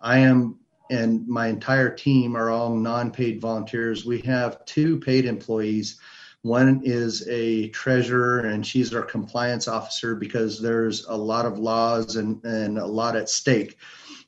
[0.00, 0.58] I am
[0.90, 4.04] and my entire team are all non-paid volunteers.
[4.04, 5.98] We have two paid employees.
[6.42, 12.16] One is a treasurer, and she's our compliance officer because there's a lot of laws
[12.16, 13.78] and, and a lot at stake.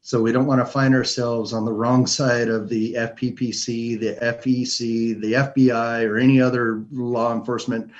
[0.01, 4.17] So we don't want to find ourselves on the wrong side of the FPPC, the
[4.23, 7.91] FEC, the FBI, or any other law enforcement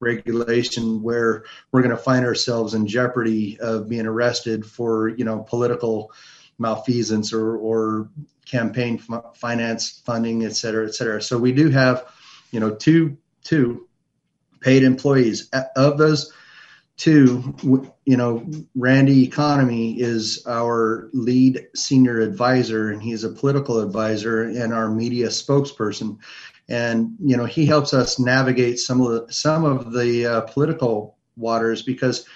[0.00, 5.40] regulation where we're going to find ourselves in jeopardy of being arrested for, you know,
[5.40, 6.12] political
[6.58, 8.08] malfeasance or, or
[8.44, 11.22] campaign f- finance funding, et cetera, et cetera.
[11.22, 12.04] So we do have,
[12.50, 13.88] you know, two two
[14.60, 15.50] paid employees.
[15.76, 16.32] Of those
[16.96, 17.54] two,
[18.04, 24.72] you know, Randy Economy is our lead senior advisor, and he's a political advisor and
[24.72, 26.18] our media spokesperson.
[26.68, 31.16] And you know, he helps us navigate some of the some of the uh, political
[31.36, 32.26] waters because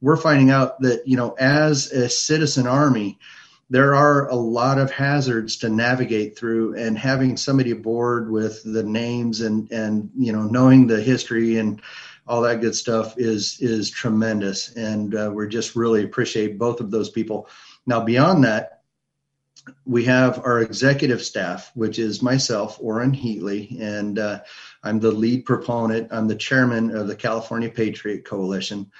[0.00, 3.18] we're finding out that you know, as a citizen army
[3.70, 8.82] there are a lot of hazards to navigate through and having somebody aboard with the
[8.82, 11.82] names and and you know knowing the history and
[12.26, 14.74] all that good stuff is is tremendous.
[14.74, 17.48] And uh, we just really appreciate both of those people.
[17.86, 18.77] Now beyond that
[19.84, 24.40] we have our executive staff which is myself orrin heatlie and uh,
[24.82, 28.90] i'm the lead proponent i'm the chairman of the california patriot coalition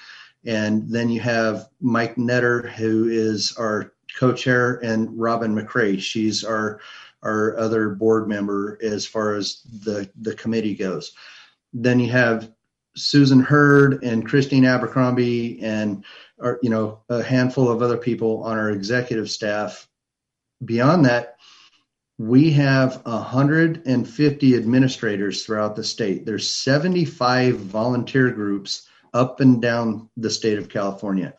[0.47, 6.01] and then you have mike netter who is our co-chair, and Robin McCray.
[6.01, 6.81] She's our
[7.23, 11.13] our other board member as far as the the committee goes.
[11.73, 12.53] Then you have
[12.97, 16.05] Susan Hurd and Christine Abercrombie and
[16.41, 19.88] our, you know a handful of other people on our executive staff.
[20.65, 21.37] Beyond that,
[22.19, 26.27] we have 150 administrators throughout the state.
[26.27, 31.35] There's 75 volunteer groups up and down the state of California.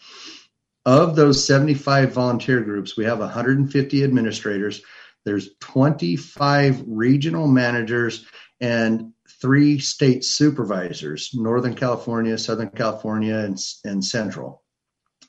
[0.85, 4.81] Of those 75 volunteer groups, we have 150 administrators.
[5.25, 8.25] There's 25 regional managers
[8.61, 14.63] and three state supervisors Northern California, Southern California, and, and Central.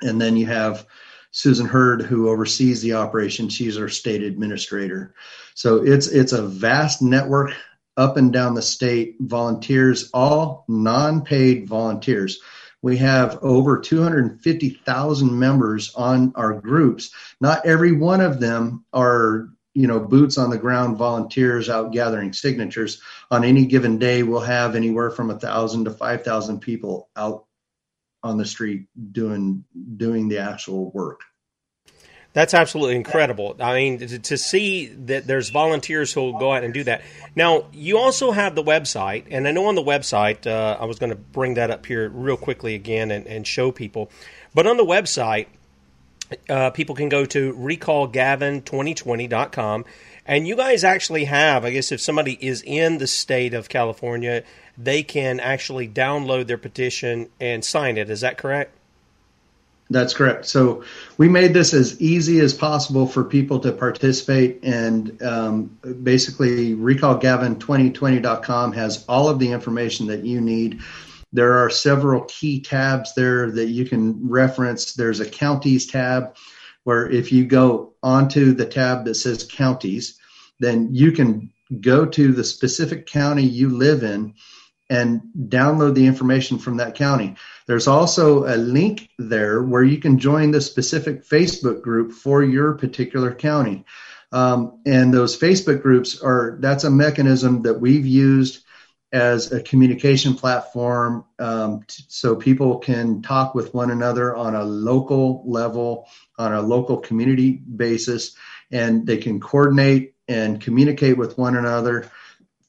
[0.00, 0.86] And then you have
[1.30, 3.48] Susan Hurd, who oversees the operation.
[3.48, 5.14] She's our state administrator.
[5.54, 7.52] So it's it's a vast network
[7.96, 9.16] up and down the state.
[9.20, 12.40] Volunteers, all non-paid volunteers.
[12.82, 17.10] We have over 250,000 members on our groups.
[17.40, 22.32] Not every one of them are you know boots on the ground volunteers out gathering
[22.32, 27.08] signatures on any given day we'll have anywhere from a thousand to five thousand people
[27.14, 27.44] out
[28.22, 29.64] on the street doing
[29.96, 31.20] doing the actual work
[32.32, 33.56] that's absolutely incredible.
[33.58, 37.02] I mean, to, to, see that there's volunteers who will go out and do that.
[37.34, 41.00] Now, you also have the website, and I know on the website, uh, I was
[41.00, 44.12] going to bring that up here real quickly again and, and show people.
[44.54, 45.48] But on the website,
[46.48, 49.84] uh, people can go to recallgavin2020.com.
[50.30, 54.44] And you guys actually have, I guess, if somebody is in the state of California,
[54.78, 58.08] they can actually download their petition and sign it.
[58.08, 58.72] Is that correct?
[59.90, 60.46] That's correct.
[60.46, 60.84] So
[61.18, 64.60] we made this as easy as possible for people to participate.
[64.62, 70.80] And um, basically, recallgavin2020.com has all of the information that you need
[71.32, 74.94] there are several key tabs there that you can reference.
[74.94, 76.34] There's a counties tab
[76.82, 80.19] where if you go onto the tab that says counties,
[80.60, 84.34] then you can go to the specific county you live in
[84.88, 87.36] and download the information from that county.
[87.66, 92.74] There's also a link there where you can join the specific Facebook group for your
[92.74, 93.84] particular county.
[94.32, 98.64] Um, and those Facebook groups are that's a mechanism that we've used
[99.12, 104.62] as a communication platform um, t- so people can talk with one another on a
[104.62, 106.06] local level,
[106.38, 108.36] on a local community basis,
[108.70, 112.10] and they can coordinate and communicate with one another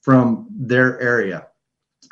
[0.01, 1.47] from their area.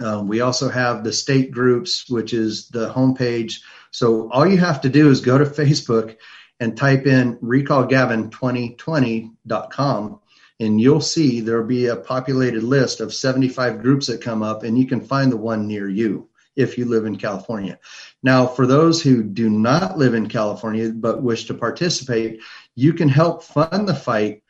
[0.01, 3.55] Um, we also have the state groups, which is the homepage.
[3.91, 6.15] So all you have to do is go to Facebook
[6.59, 10.19] and type in recallgavin2020.com
[10.61, 14.77] and you'll see there'll be a populated list of 75 groups that come up and
[14.77, 17.79] you can find the one near you if you live in California.
[18.21, 22.41] Now, for those who do not live in California but wish to participate,
[22.75, 24.43] you can help fund the fight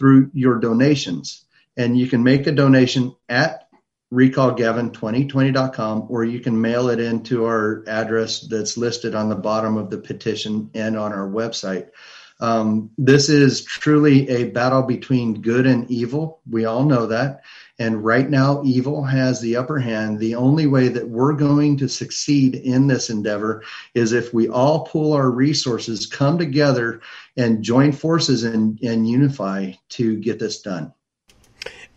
[0.00, 1.44] through your donations.
[1.76, 3.68] And you can make a donation at
[4.12, 9.90] recallgavin2020.com or you can mail it into our address that's listed on the bottom of
[9.90, 11.90] the petition and on our website.
[12.40, 16.40] Um, this is truly a battle between good and evil.
[16.48, 17.42] We all know that.
[17.80, 20.20] And right now, evil has the upper hand.
[20.20, 23.64] The only way that we're going to succeed in this endeavor
[23.94, 27.00] is if we all pool our resources, come together,
[27.36, 30.92] and join forces and, and unify to get this done.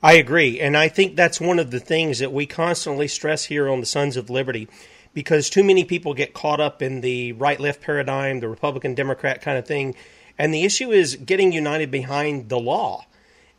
[0.01, 0.59] I agree.
[0.59, 3.85] And I think that's one of the things that we constantly stress here on the
[3.85, 4.67] Sons of Liberty
[5.13, 9.41] because too many people get caught up in the right left paradigm, the Republican Democrat
[9.41, 9.93] kind of thing
[10.37, 13.05] and the issue is getting united behind the law.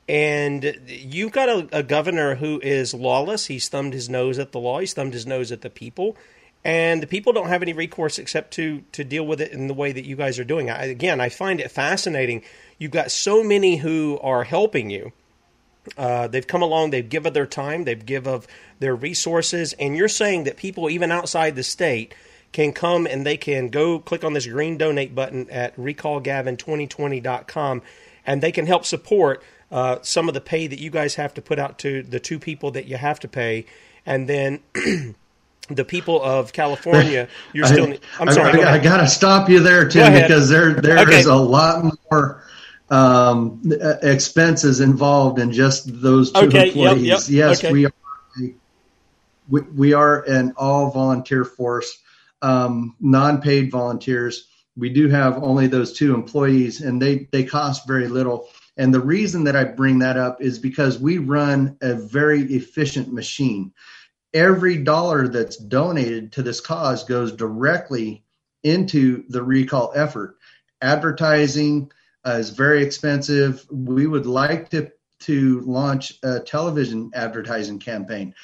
[0.09, 3.47] And you've got a, a, governor who is lawless.
[3.47, 4.81] He's thumbed his nose at the law.
[4.81, 6.15] He's thumbed his nose at the people,
[6.63, 9.73] and the people don't have any recourse except to to deal with it in the
[9.73, 10.69] way that you guys are doing.
[10.69, 12.43] I, again, I find it fascinating.
[12.79, 15.13] You've got so many who are helping you.
[15.97, 16.91] Uh, they've come along.
[16.91, 17.85] They've given their time.
[17.85, 18.47] They've given of
[18.81, 22.15] their resources, and you're saying that people even outside the state
[22.55, 27.83] can come and they can go click on this green donate button at recallgavin2020.com
[28.25, 29.43] and they can help support
[29.75, 32.39] uh, some of the pay that you guys have to put out to the two
[32.39, 33.67] people that you have to pay.
[34.07, 34.61] And then
[35.69, 37.93] the people of California, you're still.
[37.93, 38.51] I, I'm sorry.
[38.51, 41.19] I, go I, got to stop you there, Tim, because there there okay.
[41.19, 42.45] is a lot more
[42.89, 43.61] um,
[44.03, 47.03] expenses involved in just those two okay, employees.
[47.03, 47.21] Yep, yep.
[47.29, 47.73] Yes, okay.
[47.73, 47.93] we are.
[49.47, 51.99] We, we are an all volunteer force
[52.45, 54.47] um, non-paid volunteers.
[54.77, 58.49] We do have only those two employees, and they they cost very little.
[58.77, 63.13] And the reason that I bring that up is because we run a very efficient
[63.13, 63.73] machine.
[64.33, 68.25] Every dollar that's donated to this cause goes directly
[68.65, 70.37] into the recall effort.
[70.83, 71.93] Advertising
[72.27, 73.65] uh, is very expensive.
[73.71, 78.35] We would like to to launch a television advertising campaign.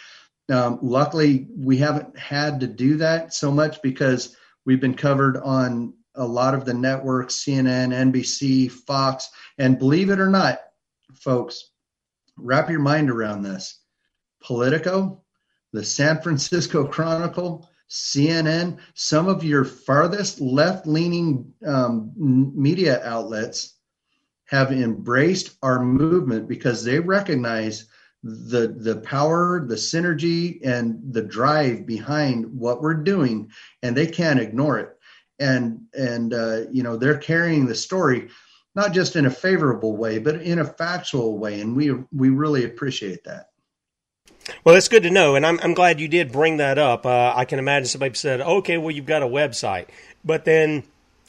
[0.51, 5.95] Um, luckily, we haven't had to do that so much because we've been covered on
[6.15, 9.31] a lot of the networks CNN, NBC, Fox.
[9.59, 10.61] And believe it or not,
[11.15, 11.71] folks,
[12.37, 13.81] wrap your mind around this.
[14.43, 15.23] Politico,
[15.73, 23.75] the San Francisco Chronicle, CNN, some of your farthest left leaning um, media outlets
[24.47, 27.87] have embraced our movement because they recognize
[28.23, 33.51] the the power the synergy and the drive behind what we're doing
[33.83, 34.99] and they can't ignore it
[35.41, 38.28] and and uh, you know they're carrying the story
[38.76, 42.64] not just in a favorable way but in a factual way and we we really
[42.64, 43.47] appreciate that
[44.64, 47.07] well, that's good to know, and I'm I'm glad you did bring that up.
[47.07, 49.86] Uh, I can imagine somebody said, "Okay, well, you've got a website,"
[50.24, 50.82] but then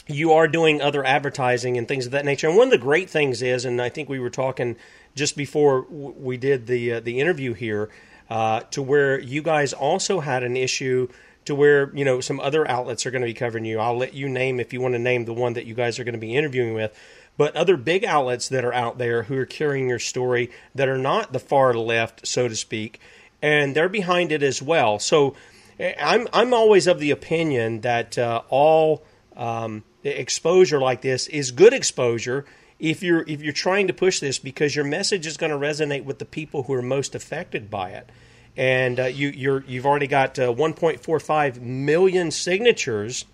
[0.08, 2.48] you are doing other advertising and things of that nature.
[2.48, 4.76] And one of the great things is, and I think we were talking
[5.16, 7.90] just before we did the uh, the interview here,
[8.30, 11.08] uh, to where you guys also had an issue
[11.52, 13.80] to where you know some other outlets are going to be covering you.
[13.80, 16.04] I'll let you name if you want to name the one that you guys are
[16.04, 16.98] going to be interviewing with.
[17.38, 20.98] But other big outlets that are out there who are carrying your story that are
[20.98, 23.00] not the far left, so to speak,
[23.42, 25.00] and they're behind it as well.
[25.00, 25.36] So
[25.80, 29.04] eh, I'm I'm always of the opinion that uh, all
[29.36, 32.46] um, exposure like this is good exposure
[32.80, 36.04] if you're if you're trying to push this because your message is going to resonate
[36.04, 38.10] with the people who are most affected by it.
[38.58, 43.26] And uh, you you're you've already got uh, 1.45 million signatures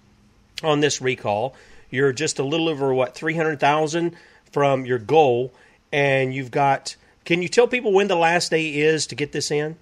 [0.64, 1.56] on this recall.
[1.90, 4.16] You're just a little over what 300,000
[4.52, 5.54] from your goal,
[5.92, 6.96] and you've got.
[7.26, 9.76] Can you tell people when the last day is to get this in?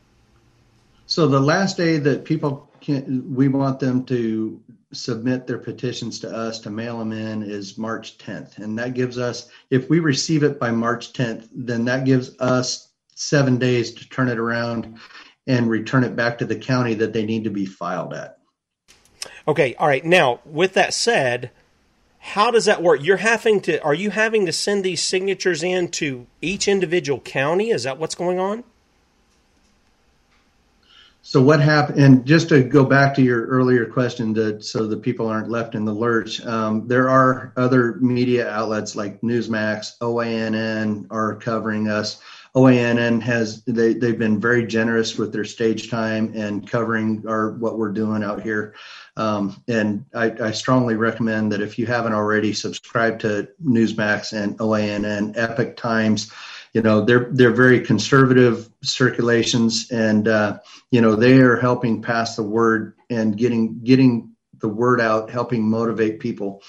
[1.05, 4.59] So the last day that people can, we want them to
[4.91, 8.57] submit their petitions to us to mail them in is March 10th.
[8.57, 12.89] And that gives us, if we receive it by March 10th, then that gives us
[13.15, 14.97] seven days to turn it around
[15.47, 18.37] and return it back to the county that they need to be filed at.
[19.47, 19.75] Okay.
[19.75, 20.03] All right.
[20.03, 21.51] Now, with that said,
[22.19, 23.03] how does that work?
[23.03, 27.69] You're having to, are you having to send these signatures in to each individual county?
[27.69, 28.63] Is that what's going on?
[31.21, 31.99] So what happened?
[31.99, 35.73] And just to go back to your earlier question, to, so the people aren't left
[35.73, 42.21] in the lurch, um, there are other media outlets like Newsmax, OANN are covering us.
[42.56, 47.78] OANN has they they've been very generous with their stage time and covering our what
[47.78, 48.76] we're doing out here.
[49.18, 54.58] Um, and I, I, strongly recommend that if you haven't already, subscribe to Newsmax and
[54.58, 56.32] OANN, Epoch Times.
[56.74, 60.60] You know they're they're very conservative circulations and uh,
[60.91, 65.70] you know they are helping pass the word and getting getting the word out helping
[65.70, 66.64] motivate people.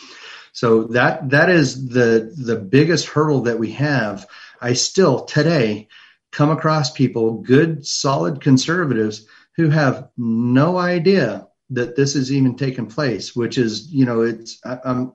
[0.53, 4.27] So that that is the the biggest hurdle that we have
[4.61, 5.89] i still today
[6.33, 9.27] come across people good solid conservatives
[9.57, 14.61] who have no idea that this is even taking place which is you know it's
[14.65, 15.13] I, i'm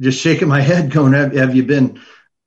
[0.00, 2.00] just shaking my head going have, have you been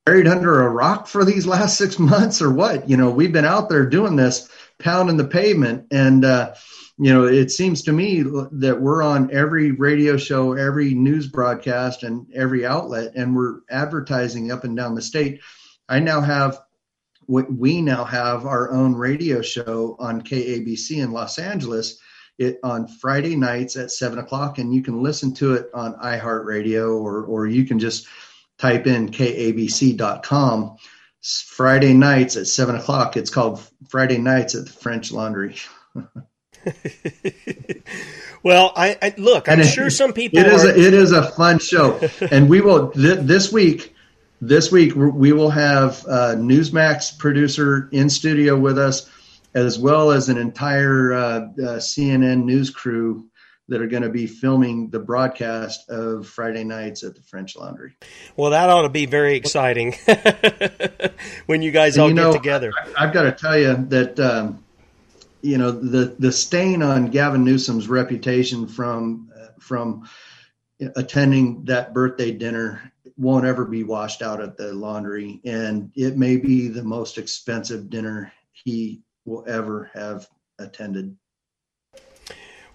[0.07, 2.89] buried under a rock for these last six months or what?
[2.89, 4.49] You know, we've been out there doing this,
[4.79, 6.53] pounding the pavement, and uh,
[6.97, 12.03] you know, it seems to me that we're on every radio show, every news broadcast,
[12.03, 15.41] and every outlet, and we're advertising up and down the state.
[15.89, 16.59] I now have
[17.27, 21.99] we now have our own radio show on KABC in Los Angeles.
[22.37, 27.01] It on Friday nights at seven o'clock, and you can listen to it on iHeartRadio,
[27.01, 28.07] or or you can just
[28.57, 30.77] type in kabc.com.
[31.23, 33.17] Friday nights at seven o'clock.
[33.17, 35.55] It's called Friday Nights at the French Laundry.
[38.43, 39.49] well, I, I, look.
[39.49, 40.39] I'm and sure some people.
[40.39, 40.63] It is.
[40.63, 40.69] Are...
[40.69, 41.99] A, it is a fun show,
[42.31, 43.93] and we will th- this week.
[44.39, 49.09] This week we will have uh, Newsmax producer in studio with us,
[49.55, 51.47] as well as an entire uh, uh,
[51.79, 53.25] CNN news crew
[53.67, 57.95] that are going to be filming the broadcast of Friday nights at the French Laundry.
[58.35, 59.95] Well, that ought to be very exciting
[61.47, 62.71] when you guys and all you know, get together.
[62.95, 64.63] I, have got to tell you that um,
[65.41, 70.07] you know the the stain on Gavin Newsom's reputation from uh, from
[70.95, 76.37] attending that birthday dinner won't ever be washed out at the laundry, and it may
[76.37, 80.27] be the most expensive dinner he will ever have
[80.59, 81.15] attended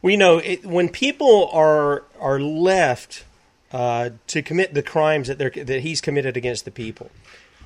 [0.03, 3.24] we know it, when people are are left
[3.72, 7.11] uh, to commit the crimes that they're that he's committed against the people,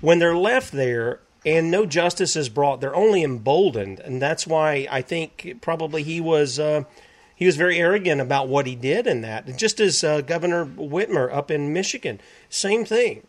[0.00, 4.86] when they're left there and no justice is brought, they're only emboldened, and that's why
[4.90, 6.60] I think probably he was.
[6.60, 6.84] Uh,
[7.36, 9.56] he was very arrogant about what he did in that.
[9.56, 12.18] Just as uh, Governor Whitmer up in Michigan,
[12.50, 13.24] same thing.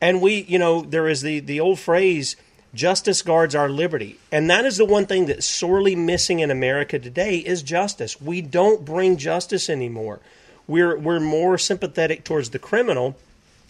[0.00, 2.34] And we, you know, there is the, the old phrase,
[2.74, 4.18] Justice guards our liberty.
[4.30, 8.20] And that is the one thing that's sorely missing in America today is justice.
[8.20, 10.20] We don't bring justice anymore.
[10.66, 13.16] We're we're more sympathetic towards the criminal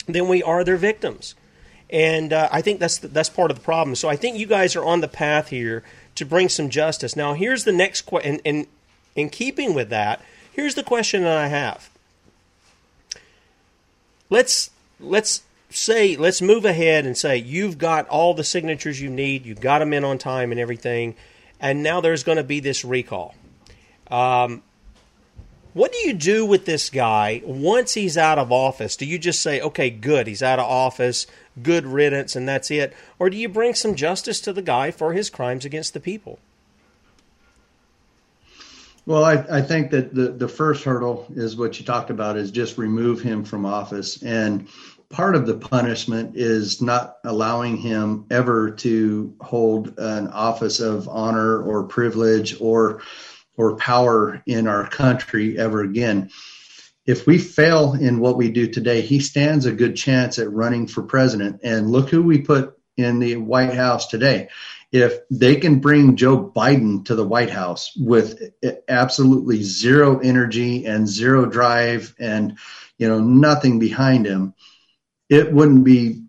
[0.06, 1.34] than we are their victims.
[1.90, 3.96] And uh, I think that's the, that's part of the problem.
[3.96, 5.82] So I think you guys are on the path here
[6.14, 7.16] to bring some justice.
[7.16, 8.66] Now, here's the next question, and, and
[9.14, 10.20] in keeping with that,
[10.52, 11.90] here's the question that I have.
[14.30, 19.46] Let's let's say let's move ahead and say you've got all the signatures you need,
[19.46, 21.14] you got them in on time and everything,
[21.60, 23.34] and now there's going to be this recall.
[24.10, 24.62] Um,
[25.74, 28.94] what do you do with this guy once he's out of office?
[28.94, 31.26] Do you just say, okay, good, he's out of office,
[31.62, 32.94] good riddance, and that's it?
[33.18, 36.38] Or do you bring some justice to the guy for his crimes against the people?
[39.04, 42.52] Well, I, I think that the, the first hurdle is what you talked about is
[42.52, 44.22] just remove him from office.
[44.22, 44.68] And
[45.10, 51.62] part of the punishment is not allowing him ever to hold an office of honor
[51.62, 53.02] or privilege or
[53.58, 56.30] or power in our country ever again.
[57.04, 60.86] If we fail in what we do today, he stands a good chance at running
[60.86, 61.60] for president.
[61.62, 64.48] And look who we put in the White House today
[64.92, 68.52] if they can bring Joe Biden to the White House with
[68.88, 72.58] absolutely zero energy and zero drive and
[72.98, 74.54] you know nothing behind him,
[75.30, 76.24] it wouldn't be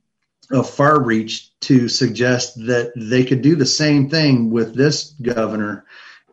[0.49, 5.85] a far reach to suggest that they could do the same thing with this governor.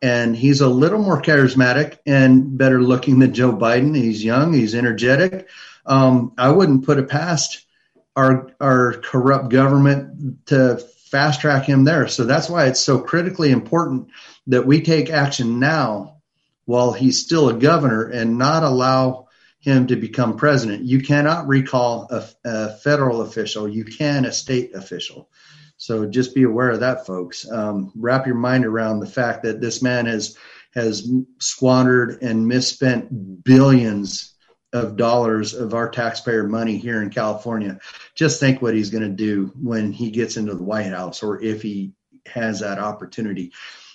[0.02, 3.94] And he's a little more charismatic and better looking than Joe Biden.
[3.94, 5.48] He's young, he's energetic.
[5.84, 7.66] Um, I wouldn't put it past
[8.14, 12.06] our our corrupt government to fast track him there.
[12.08, 14.08] So that's why it's so critically important
[14.46, 16.16] that we take action now
[16.64, 19.26] while he's still a governor and not allow
[19.58, 20.84] him to become president.
[20.84, 25.28] You cannot recall a, a federal official, you can a state official.
[25.76, 27.50] So just be aware of that, folks.
[27.50, 30.36] Um, wrap your mind around the fact that this man has
[30.74, 34.29] has squandered and misspent billions
[34.72, 37.78] of dollars of our taxpayer money here in California.
[38.14, 41.42] Just think what he's going to do when he gets into the White House or
[41.42, 41.92] if he
[42.26, 43.52] has that opportunity.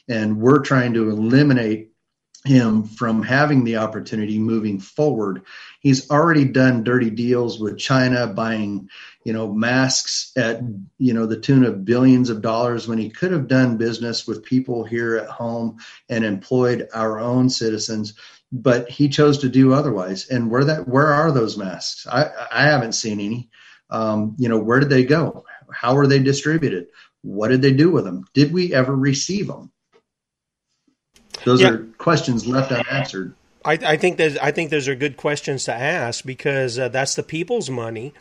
[0.10, 1.92] And we're trying to eliminate
[2.46, 5.42] him from having the opportunity moving forward.
[5.80, 8.88] He's already done dirty deals with China buying,
[9.24, 10.62] you know, masks at,
[11.00, 14.44] you know, the tune of billions of dollars when he could have done business with
[14.44, 15.78] people here at home
[16.10, 18.14] and employed our own citizens
[18.52, 20.28] but he chose to do otherwise.
[20.30, 22.08] And where that where are those masks?
[22.08, 23.50] I I haven't seen any.
[23.90, 25.46] Um, you know, where did they go?
[25.72, 26.88] How were they distributed?
[27.22, 28.26] What did they do with them?
[28.34, 29.72] Did we ever receive them?
[31.44, 31.70] Those yeah.
[31.70, 33.36] are questions left unanswered.
[33.64, 37.16] I, I think that I think those are good questions to ask because uh, that's
[37.16, 38.14] the people's money.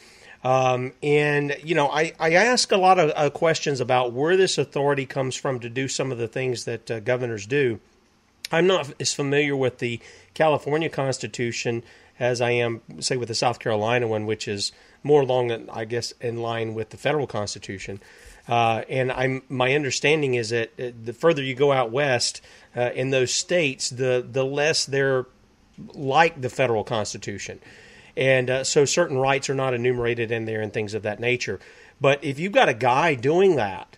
[0.43, 4.59] Um, and you know, I, I ask a lot of uh, questions about where this
[4.59, 7.81] authority comes from to do some of the things that uh, governors do.
[8.53, 10.01] I'm not as familiar with the
[10.34, 11.82] California Constitution
[12.18, 14.72] as I am, say, with the South Carolina one, which is
[15.03, 18.01] more along, I guess, in line with the federal Constitution.
[18.47, 22.40] Uh, and I'm my understanding is that uh, the further you go out west
[22.76, 25.26] uh, in those states, the the less they're
[25.95, 27.59] like the federal Constitution,
[28.16, 31.59] and uh, so certain rights are not enumerated in there and things of that nature.
[32.01, 33.97] But if you've got a guy doing that,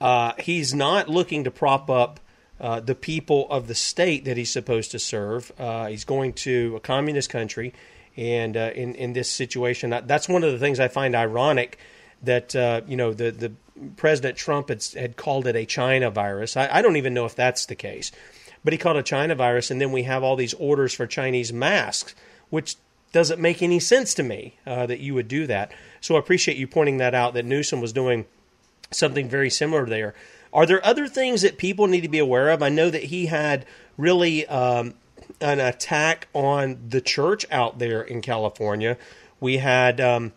[0.00, 2.18] uh, he's not looking to prop up
[2.62, 5.50] uh, the people of the state that he's supposed to serve.
[5.58, 7.74] Uh, he's going to a communist country,
[8.16, 11.78] and uh, in in this situation, that's one of the things I find ironic
[12.22, 13.52] that uh, you know the the
[13.96, 16.56] President Trump had, had called it a China virus.
[16.56, 18.12] I, I, don't even know if that's the case,
[18.62, 21.06] but he called it a China virus, and then we have all these orders for
[21.06, 22.14] Chinese masks,
[22.50, 22.76] which
[23.12, 25.72] doesn't make any sense to me uh, that you would do that.
[26.00, 27.34] So I appreciate you pointing that out.
[27.34, 28.26] That Newsom was doing
[28.90, 30.14] something very similar there.
[30.52, 32.62] Are there other things that people need to be aware of?
[32.62, 33.64] I know that he had
[33.96, 34.94] really um,
[35.40, 38.98] an attack on the church out there in California.
[39.40, 40.32] We had um,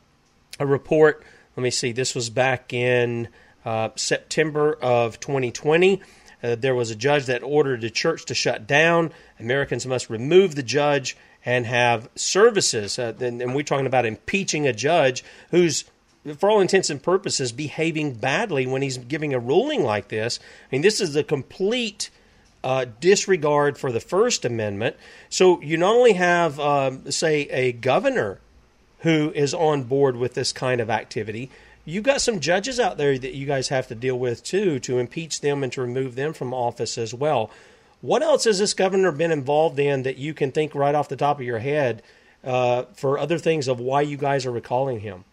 [0.60, 1.24] a report.
[1.56, 1.92] Let me see.
[1.92, 3.28] This was back in
[3.66, 6.02] uh, September of 2020.
[6.42, 9.12] Uh, there was a judge that ordered the church to shut down.
[9.40, 13.00] Americans must remove the judge and have services.
[13.00, 15.86] Uh, and, and, we're talking about impeaching a judge who's
[16.38, 20.40] for all intents and purposes, behaving badly when he's giving a ruling like this.
[20.40, 22.10] I mean, this is a complete
[22.64, 24.96] uh, disregard for the First Amendment.
[25.30, 28.40] So you not only have, um, say, a governor
[29.00, 31.52] who is on board with this kind of activity,
[31.86, 34.98] you've got some judges out there that you guys have to deal with too to
[34.98, 37.52] impeach them and to remove them from office as well.
[38.02, 41.16] What else has this governor been involved in that you can think right off the
[41.16, 42.02] top of your head
[42.44, 45.24] uh, for other things of why you guys are recalling him?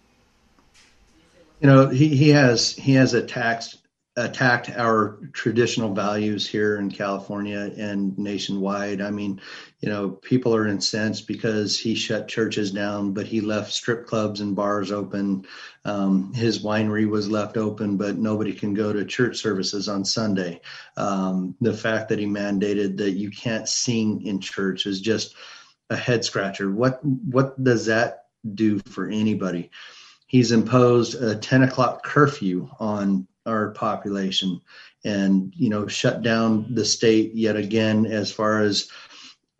[1.63, 3.77] You know, he, he has he has attacked
[4.17, 9.01] attacked our traditional values here in California and nationwide.
[9.01, 9.41] I mean,
[9.81, 14.41] you know, people are incensed because he shut churches down, but he left strip clubs
[14.41, 15.47] and bars open.
[15.85, 20.61] Um, his winery was left open, but nobody can go to church services on Sunday.
[20.97, 25.37] Um, the fact that he mandated that you can't sing in church is just
[25.91, 26.73] a head scratcher.
[26.73, 29.71] What what does that do for anybody?
[30.33, 34.63] He's imposed a 10 o'clock curfew on our population
[35.05, 38.89] and you know shut down the state yet again as far as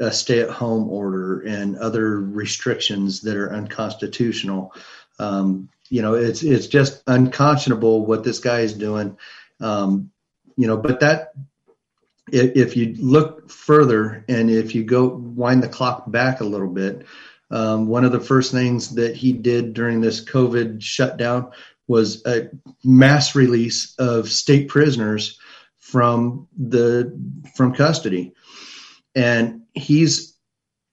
[0.01, 4.73] a stay at home order and other restrictions that are unconstitutional.
[5.19, 9.19] Um, you know it's it's just unconscionable what this guy is doing.
[9.61, 10.11] Um,
[10.57, 11.35] you know but that
[12.33, 17.05] if, you look further and if you go wind the clock back a little bit
[17.53, 21.51] um, one of the first things that he did during this covid shutdown
[21.89, 22.49] was a
[22.85, 25.39] mass release of state prisoners
[25.79, 27.13] from the
[27.55, 28.33] from custody.
[29.15, 30.35] And he's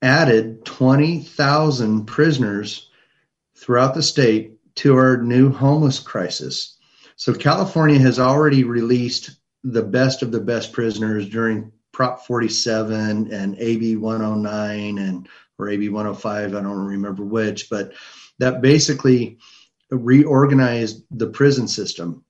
[0.02, 2.90] added 20,000 prisoners
[3.56, 6.78] throughout the state to our new homeless crisis.
[7.16, 9.32] So california has already released
[9.64, 15.28] the best of the best prisoners during prop 47 and ab 109 and
[15.60, 17.94] or ab 105 i don't remember which but
[18.40, 19.38] that basically
[19.92, 22.24] reorganized the prison system.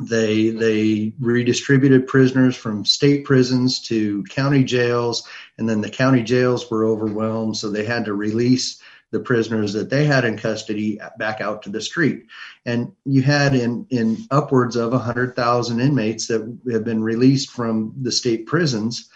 [0.00, 6.70] They they redistributed prisoners from state prisons to county jails, and then the county jails
[6.70, 8.80] were overwhelmed, so they had to release
[9.12, 12.24] the prisoners that they had in custody back out to the street.
[12.64, 17.94] And you had in in upwards of hundred thousand inmates that have been released from
[18.00, 19.08] the state prisons,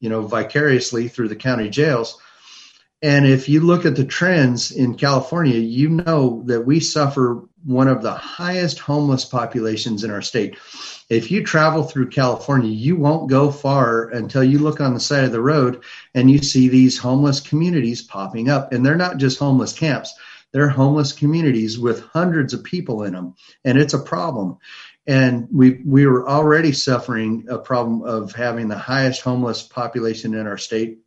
[0.00, 2.20] you know, vicariously through the county jails
[3.02, 7.88] and if you look at the trends in California, you know that we suffer one
[7.88, 10.58] of the highest homeless populations in our state.
[11.08, 15.24] If you travel through California, you won't go far until you look on the side
[15.24, 15.82] of the road
[16.14, 18.72] and you see these homeless communities popping up.
[18.72, 20.14] And they're not just homeless camps,
[20.52, 23.34] they're homeless communities with hundreds of people in them.
[23.64, 24.58] And it's a problem.
[25.06, 30.46] And we we were already suffering a problem of having the highest homeless population in
[30.46, 30.98] our state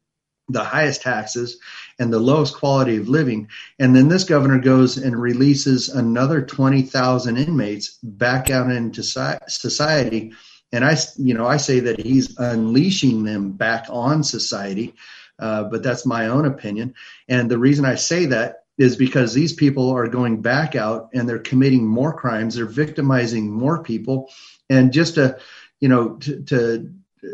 [0.49, 1.57] the highest taxes
[1.99, 3.47] and the lowest quality of living.
[3.79, 10.33] And then this governor goes and releases another 20,000 inmates back out into society.
[10.71, 14.95] And I, you know, I say that he's unleashing them back on society,
[15.39, 16.95] uh, but that's my own opinion.
[17.27, 21.29] And the reason I say that is because these people are going back out and
[21.29, 22.55] they're committing more crimes.
[22.55, 24.31] They're victimizing more people.
[24.69, 25.37] And just to,
[25.79, 26.91] you know, to, to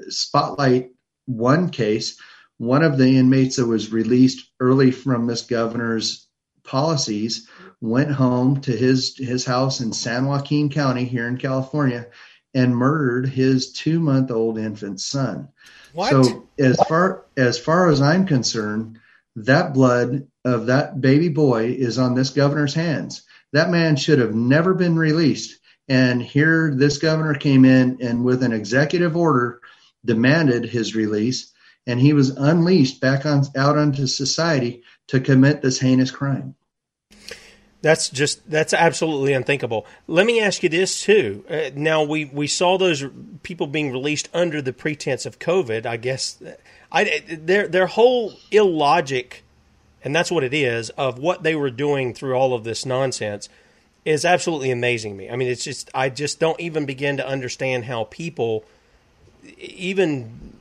[0.10, 0.92] spotlight
[1.26, 2.20] one case,
[2.60, 6.28] one of the inmates that was released early from this governor's
[6.64, 7.48] policies
[7.82, 12.08] went home to his his house in San Joaquin County here in California
[12.54, 15.48] and murdered his two month old infant son.
[15.94, 16.10] What?
[16.10, 19.00] So as far as far as I'm concerned,
[19.38, 23.24] that blood of that baby boy is on this governor's hands.
[23.54, 25.60] That man should have never been released.
[25.88, 29.62] And here this governor came in and with an executive order
[30.06, 31.54] demanded his release
[31.88, 36.56] and he was unleashed back on out onto society to commit this heinous crime.
[37.82, 39.86] That's just that's absolutely unthinkable.
[40.08, 41.46] Let me ask you this too.
[41.50, 43.06] Uh, now we we saw those
[43.42, 45.86] people being released under the pretense of COVID.
[45.86, 46.42] I guess
[46.92, 49.44] I their their whole illogic,
[50.04, 53.48] and that's what it is of what they were doing through all of this nonsense
[54.04, 55.30] is absolutely amazing me.
[55.30, 58.66] I mean, it's just I just don't even begin to understand how people
[59.58, 60.59] even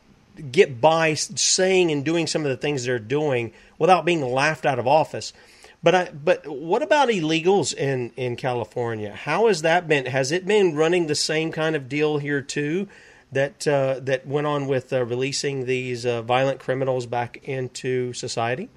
[0.51, 4.79] get by saying and doing some of the things they're doing without being laughed out
[4.79, 5.33] of office.
[5.83, 9.13] But I, but what about illegals in, in California?
[9.13, 10.07] How has that been?
[10.07, 12.89] Has it been running the same kind of deal here too?
[13.31, 18.71] That uh, that went on with uh, releasing these uh, violent criminals back into society.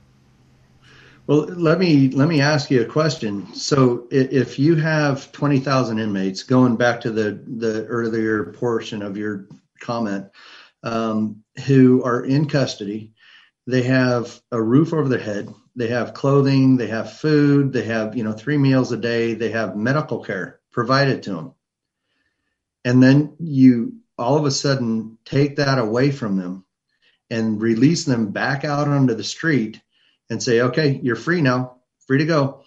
[1.27, 3.53] Well, let me let me ask you a question.
[3.53, 9.15] So, if you have twenty thousand inmates, going back to the the earlier portion of
[9.15, 9.47] your
[9.79, 10.25] comment,
[10.83, 13.13] um, who are in custody.
[13.67, 15.53] They have a roof over their head.
[15.75, 16.77] They have clothing.
[16.77, 17.73] They have food.
[17.73, 19.33] They have, you know, three meals a day.
[19.33, 21.53] They have medical care provided to them.
[22.83, 26.65] And then you all of a sudden take that away from them
[27.29, 29.81] and release them back out onto the street
[30.29, 31.77] and say, okay, you're free now,
[32.07, 32.63] free to go.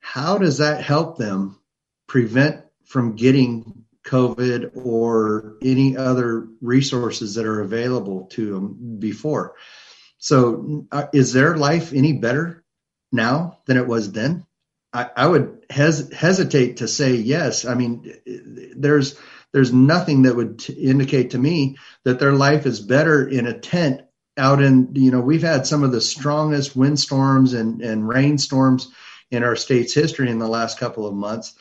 [0.00, 1.58] How does that help them
[2.06, 9.54] prevent from getting COVID or any other resources that are available to them before.
[10.18, 12.64] So, uh, is their life any better
[13.12, 14.46] now than it was then?
[14.92, 17.64] I, I would hes- hesitate to say yes.
[17.64, 18.12] I mean,
[18.76, 19.18] there's
[19.52, 23.58] there's nothing that would t- indicate to me that their life is better in a
[23.58, 24.02] tent
[24.36, 28.90] out in you know we've had some of the strongest windstorms and and rainstorms
[29.30, 31.54] in our state's history in the last couple of months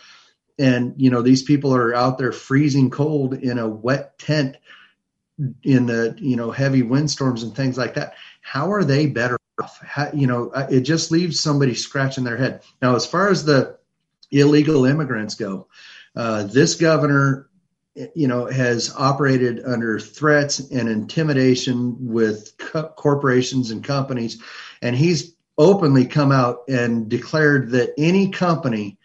[0.60, 4.58] and you know these people are out there freezing cold in a wet tent
[5.64, 8.14] in the you know heavy windstorms and things like that.
[8.42, 9.80] How are they better off?
[9.80, 12.62] How, you know it just leaves somebody scratching their head.
[12.82, 13.78] Now as far as the
[14.32, 15.68] illegal immigrants go
[16.16, 17.50] uh, this governor
[18.14, 24.42] you know has operated under threats and intimidation with co- corporations and companies.
[24.82, 28.98] And he's openly come out and declared that any company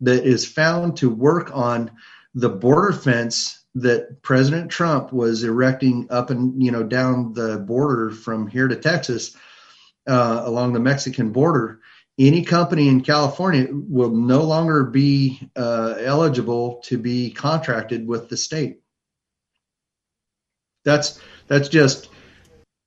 [0.00, 1.90] that is found to work on
[2.34, 8.10] the border fence that President Trump was erecting up and you know down the border
[8.10, 9.36] from here to Texas
[10.06, 11.80] uh, along the Mexican border
[12.18, 18.36] any company in California will no longer be uh, eligible to be contracted with the
[18.36, 18.80] state.
[20.84, 22.10] That's that's just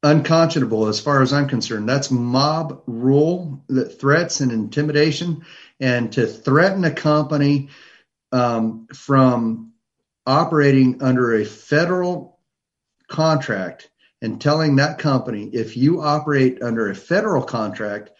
[0.03, 1.87] unconscionable as far as I'm concerned.
[1.87, 5.45] That's mob rule, that threats and intimidation,
[5.81, 7.69] and to threaten a company
[8.31, 9.73] um, from
[10.25, 12.39] operating under a federal
[13.09, 13.89] contract
[14.21, 18.11] and telling that company if you operate under a federal contract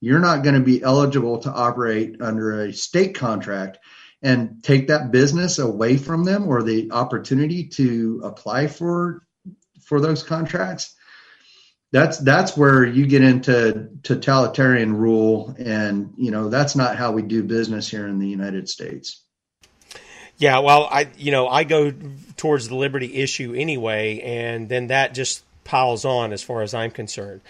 [0.00, 3.78] you're not going to be eligible to operate under a state contract
[4.22, 9.22] and take that business away from them or the opportunity to apply for
[9.82, 10.96] for those contracts
[11.92, 17.22] that's that's where you get into totalitarian rule and you know that's not how we
[17.22, 19.24] do business here in the United States
[20.36, 21.92] yeah well i you know i go
[22.36, 26.90] towards the liberty issue anyway and then that just piles on as far as i'm
[26.90, 27.40] concerned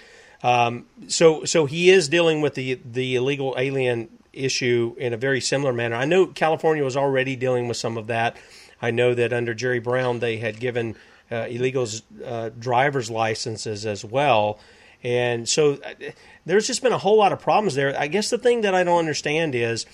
[0.43, 5.41] um, so so he is dealing with the the illegal alien issue in a very
[5.41, 5.97] similar manner.
[5.97, 8.37] I know California was already dealing with some of that.
[8.81, 10.97] I know that under Jerry Brown they had given
[11.31, 14.59] uh, illegals uh, driver's licenses as well.
[15.03, 15.95] And so uh,
[16.45, 17.99] there's just been a whole lot of problems there.
[17.99, 19.87] I guess the thing that I don't understand is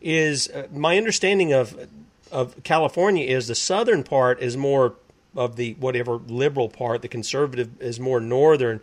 [0.00, 1.88] is uh, my understanding of
[2.30, 4.94] of California is the southern part is more
[5.36, 8.80] of the whatever liberal part, the conservative is more northern.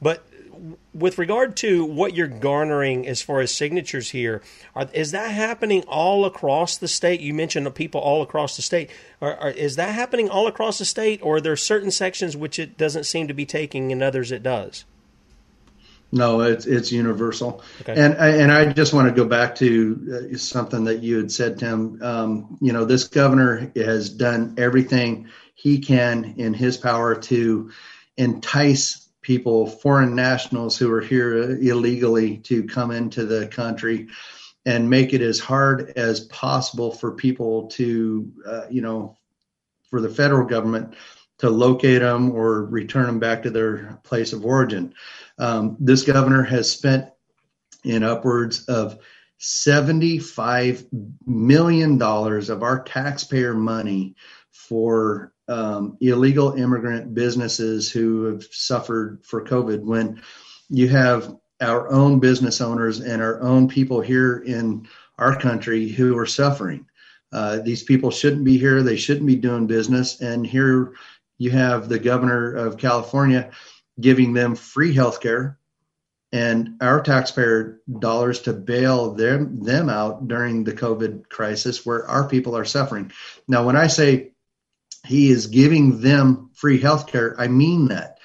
[0.00, 0.26] But
[0.92, 4.42] with regard to what you're garnering as far as signatures here,
[4.74, 7.20] are, is that happening all across the state?
[7.20, 8.90] You mentioned people all across the state.
[9.20, 12.58] Are, are, is that happening all across the state, or are there certain sections which
[12.58, 14.84] it doesn't seem to be taking, and others it does?
[16.12, 17.94] No, it's it's universal, okay.
[17.94, 21.60] and and I just want to go back to uh, something that you had said,
[21.60, 22.02] Tim.
[22.02, 27.70] Um, you know, this governor has done everything he can in his power to
[28.16, 34.08] entice people, foreign nationals who are here illegally to come into the country
[34.66, 39.16] and make it as hard as possible for people to, uh, you know,
[39.88, 40.96] for the federal government
[41.38, 44.92] to locate them or return them back to their place of origin.
[45.38, 47.08] Um, this governor has spent
[47.84, 48.98] in upwards of
[49.38, 50.88] $75
[51.24, 54.16] million of our taxpayer money
[54.50, 59.80] for um, illegal immigrant businesses who have suffered for COVID.
[59.80, 60.22] When
[60.68, 64.88] you have our own business owners and our own people here in
[65.18, 66.86] our country who are suffering.
[67.32, 68.82] Uh, these people shouldn't be here.
[68.82, 70.20] They shouldn't be doing business.
[70.20, 70.94] And here
[71.38, 73.50] you have the governor of California
[74.00, 75.58] giving them free health care
[76.32, 82.28] and our taxpayer dollars to bail them, them out during the COVID crisis where our
[82.28, 83.12] people are suffering.
[83.48, 84.30] Now, when I say
[85.10, 87.34] he is giving them free health care.
[87.38, 88.18] I mean that.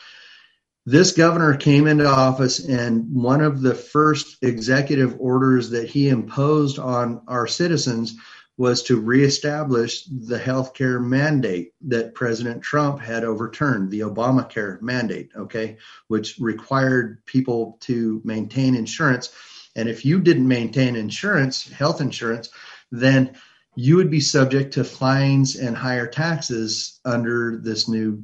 [0.86, 6.78] This governor came into office, and one of the first executive orders that he imposed
[6.78, 8.16] on our citizens
[8.58, 15.32] was to reestablish the health care mandate that President Trump had overturned, the Obamacare mandate,
[15.36, 15.78] okay,
[16.08, 19.32] which required people to maintain insurance.
[19.76, 22.50] And if you didn't maintain insurance, health insurance,
[22.92, 23.36] then
[23.76, 28.24] you would be subject to fines and higher taxes under this new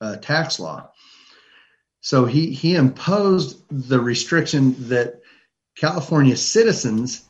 [0.00, 0.90] uh, tax law.
[2.00, 5.20] So he, he imposed the restriction that
[5.76, 7.24] California citizens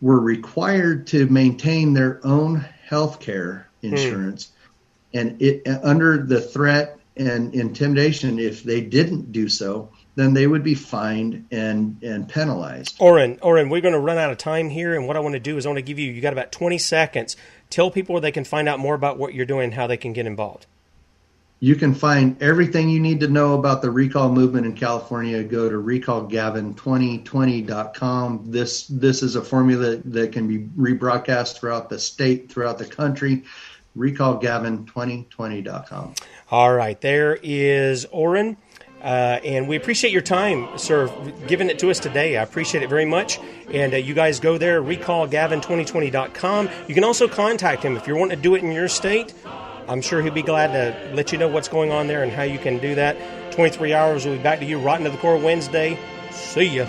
[0.00, 2.56] were required to maintain their own
[2.86, 4.46] health care insurance.
[5.12, 5.18] Hmm.
[5.18, 10.62] And it under the threat and intimidation, if they didn't do so, then they would
[10.62, 12.96] be fined and and penalized.
[13.00, 15.40] Orrin, Orrin, we're going to run out of time here, and what I want to
[15.40, 17.36] do is I want to give you you got about twenty seconds.
[17.70, 19.96] Tell people where they can find out more about what you're doing, and how they
[19.96, 20.66] can get involved.
[21.60, 25.44] You can find everything you need to know about the recall movement in California.
[25.44, 28.50] Go to recallgavin2020.com.
[28.50, 33.44] This this is a formula that can be rebroadcast throughout the state, throughout the country
[33.96, 36.14] recallgavin2020.com.
[36.50, 38.56] All right, there is Orrin.
[39.02, 41.10] Uh, and we appreciate your time, sir,
[41.48, 42.36] giving it to us today.
[42.36, 43.40] I appreciate it very much.
[43.72, 46.68] And uh, you guys go there, recallgavin2020.com.
[46.86, 49.34] You can also contact him if you're wanting to do it in your state.
[49.88, 52.42] I'm sure he'll be glad to let you know what's going on there and how
[52.44, 53.16] you can do that.
[53.52, 54.24] 23 hours.
[54.24, 55.98] We'll be back to you right into the core Wednesday.
[56.30, 56.86] See ya.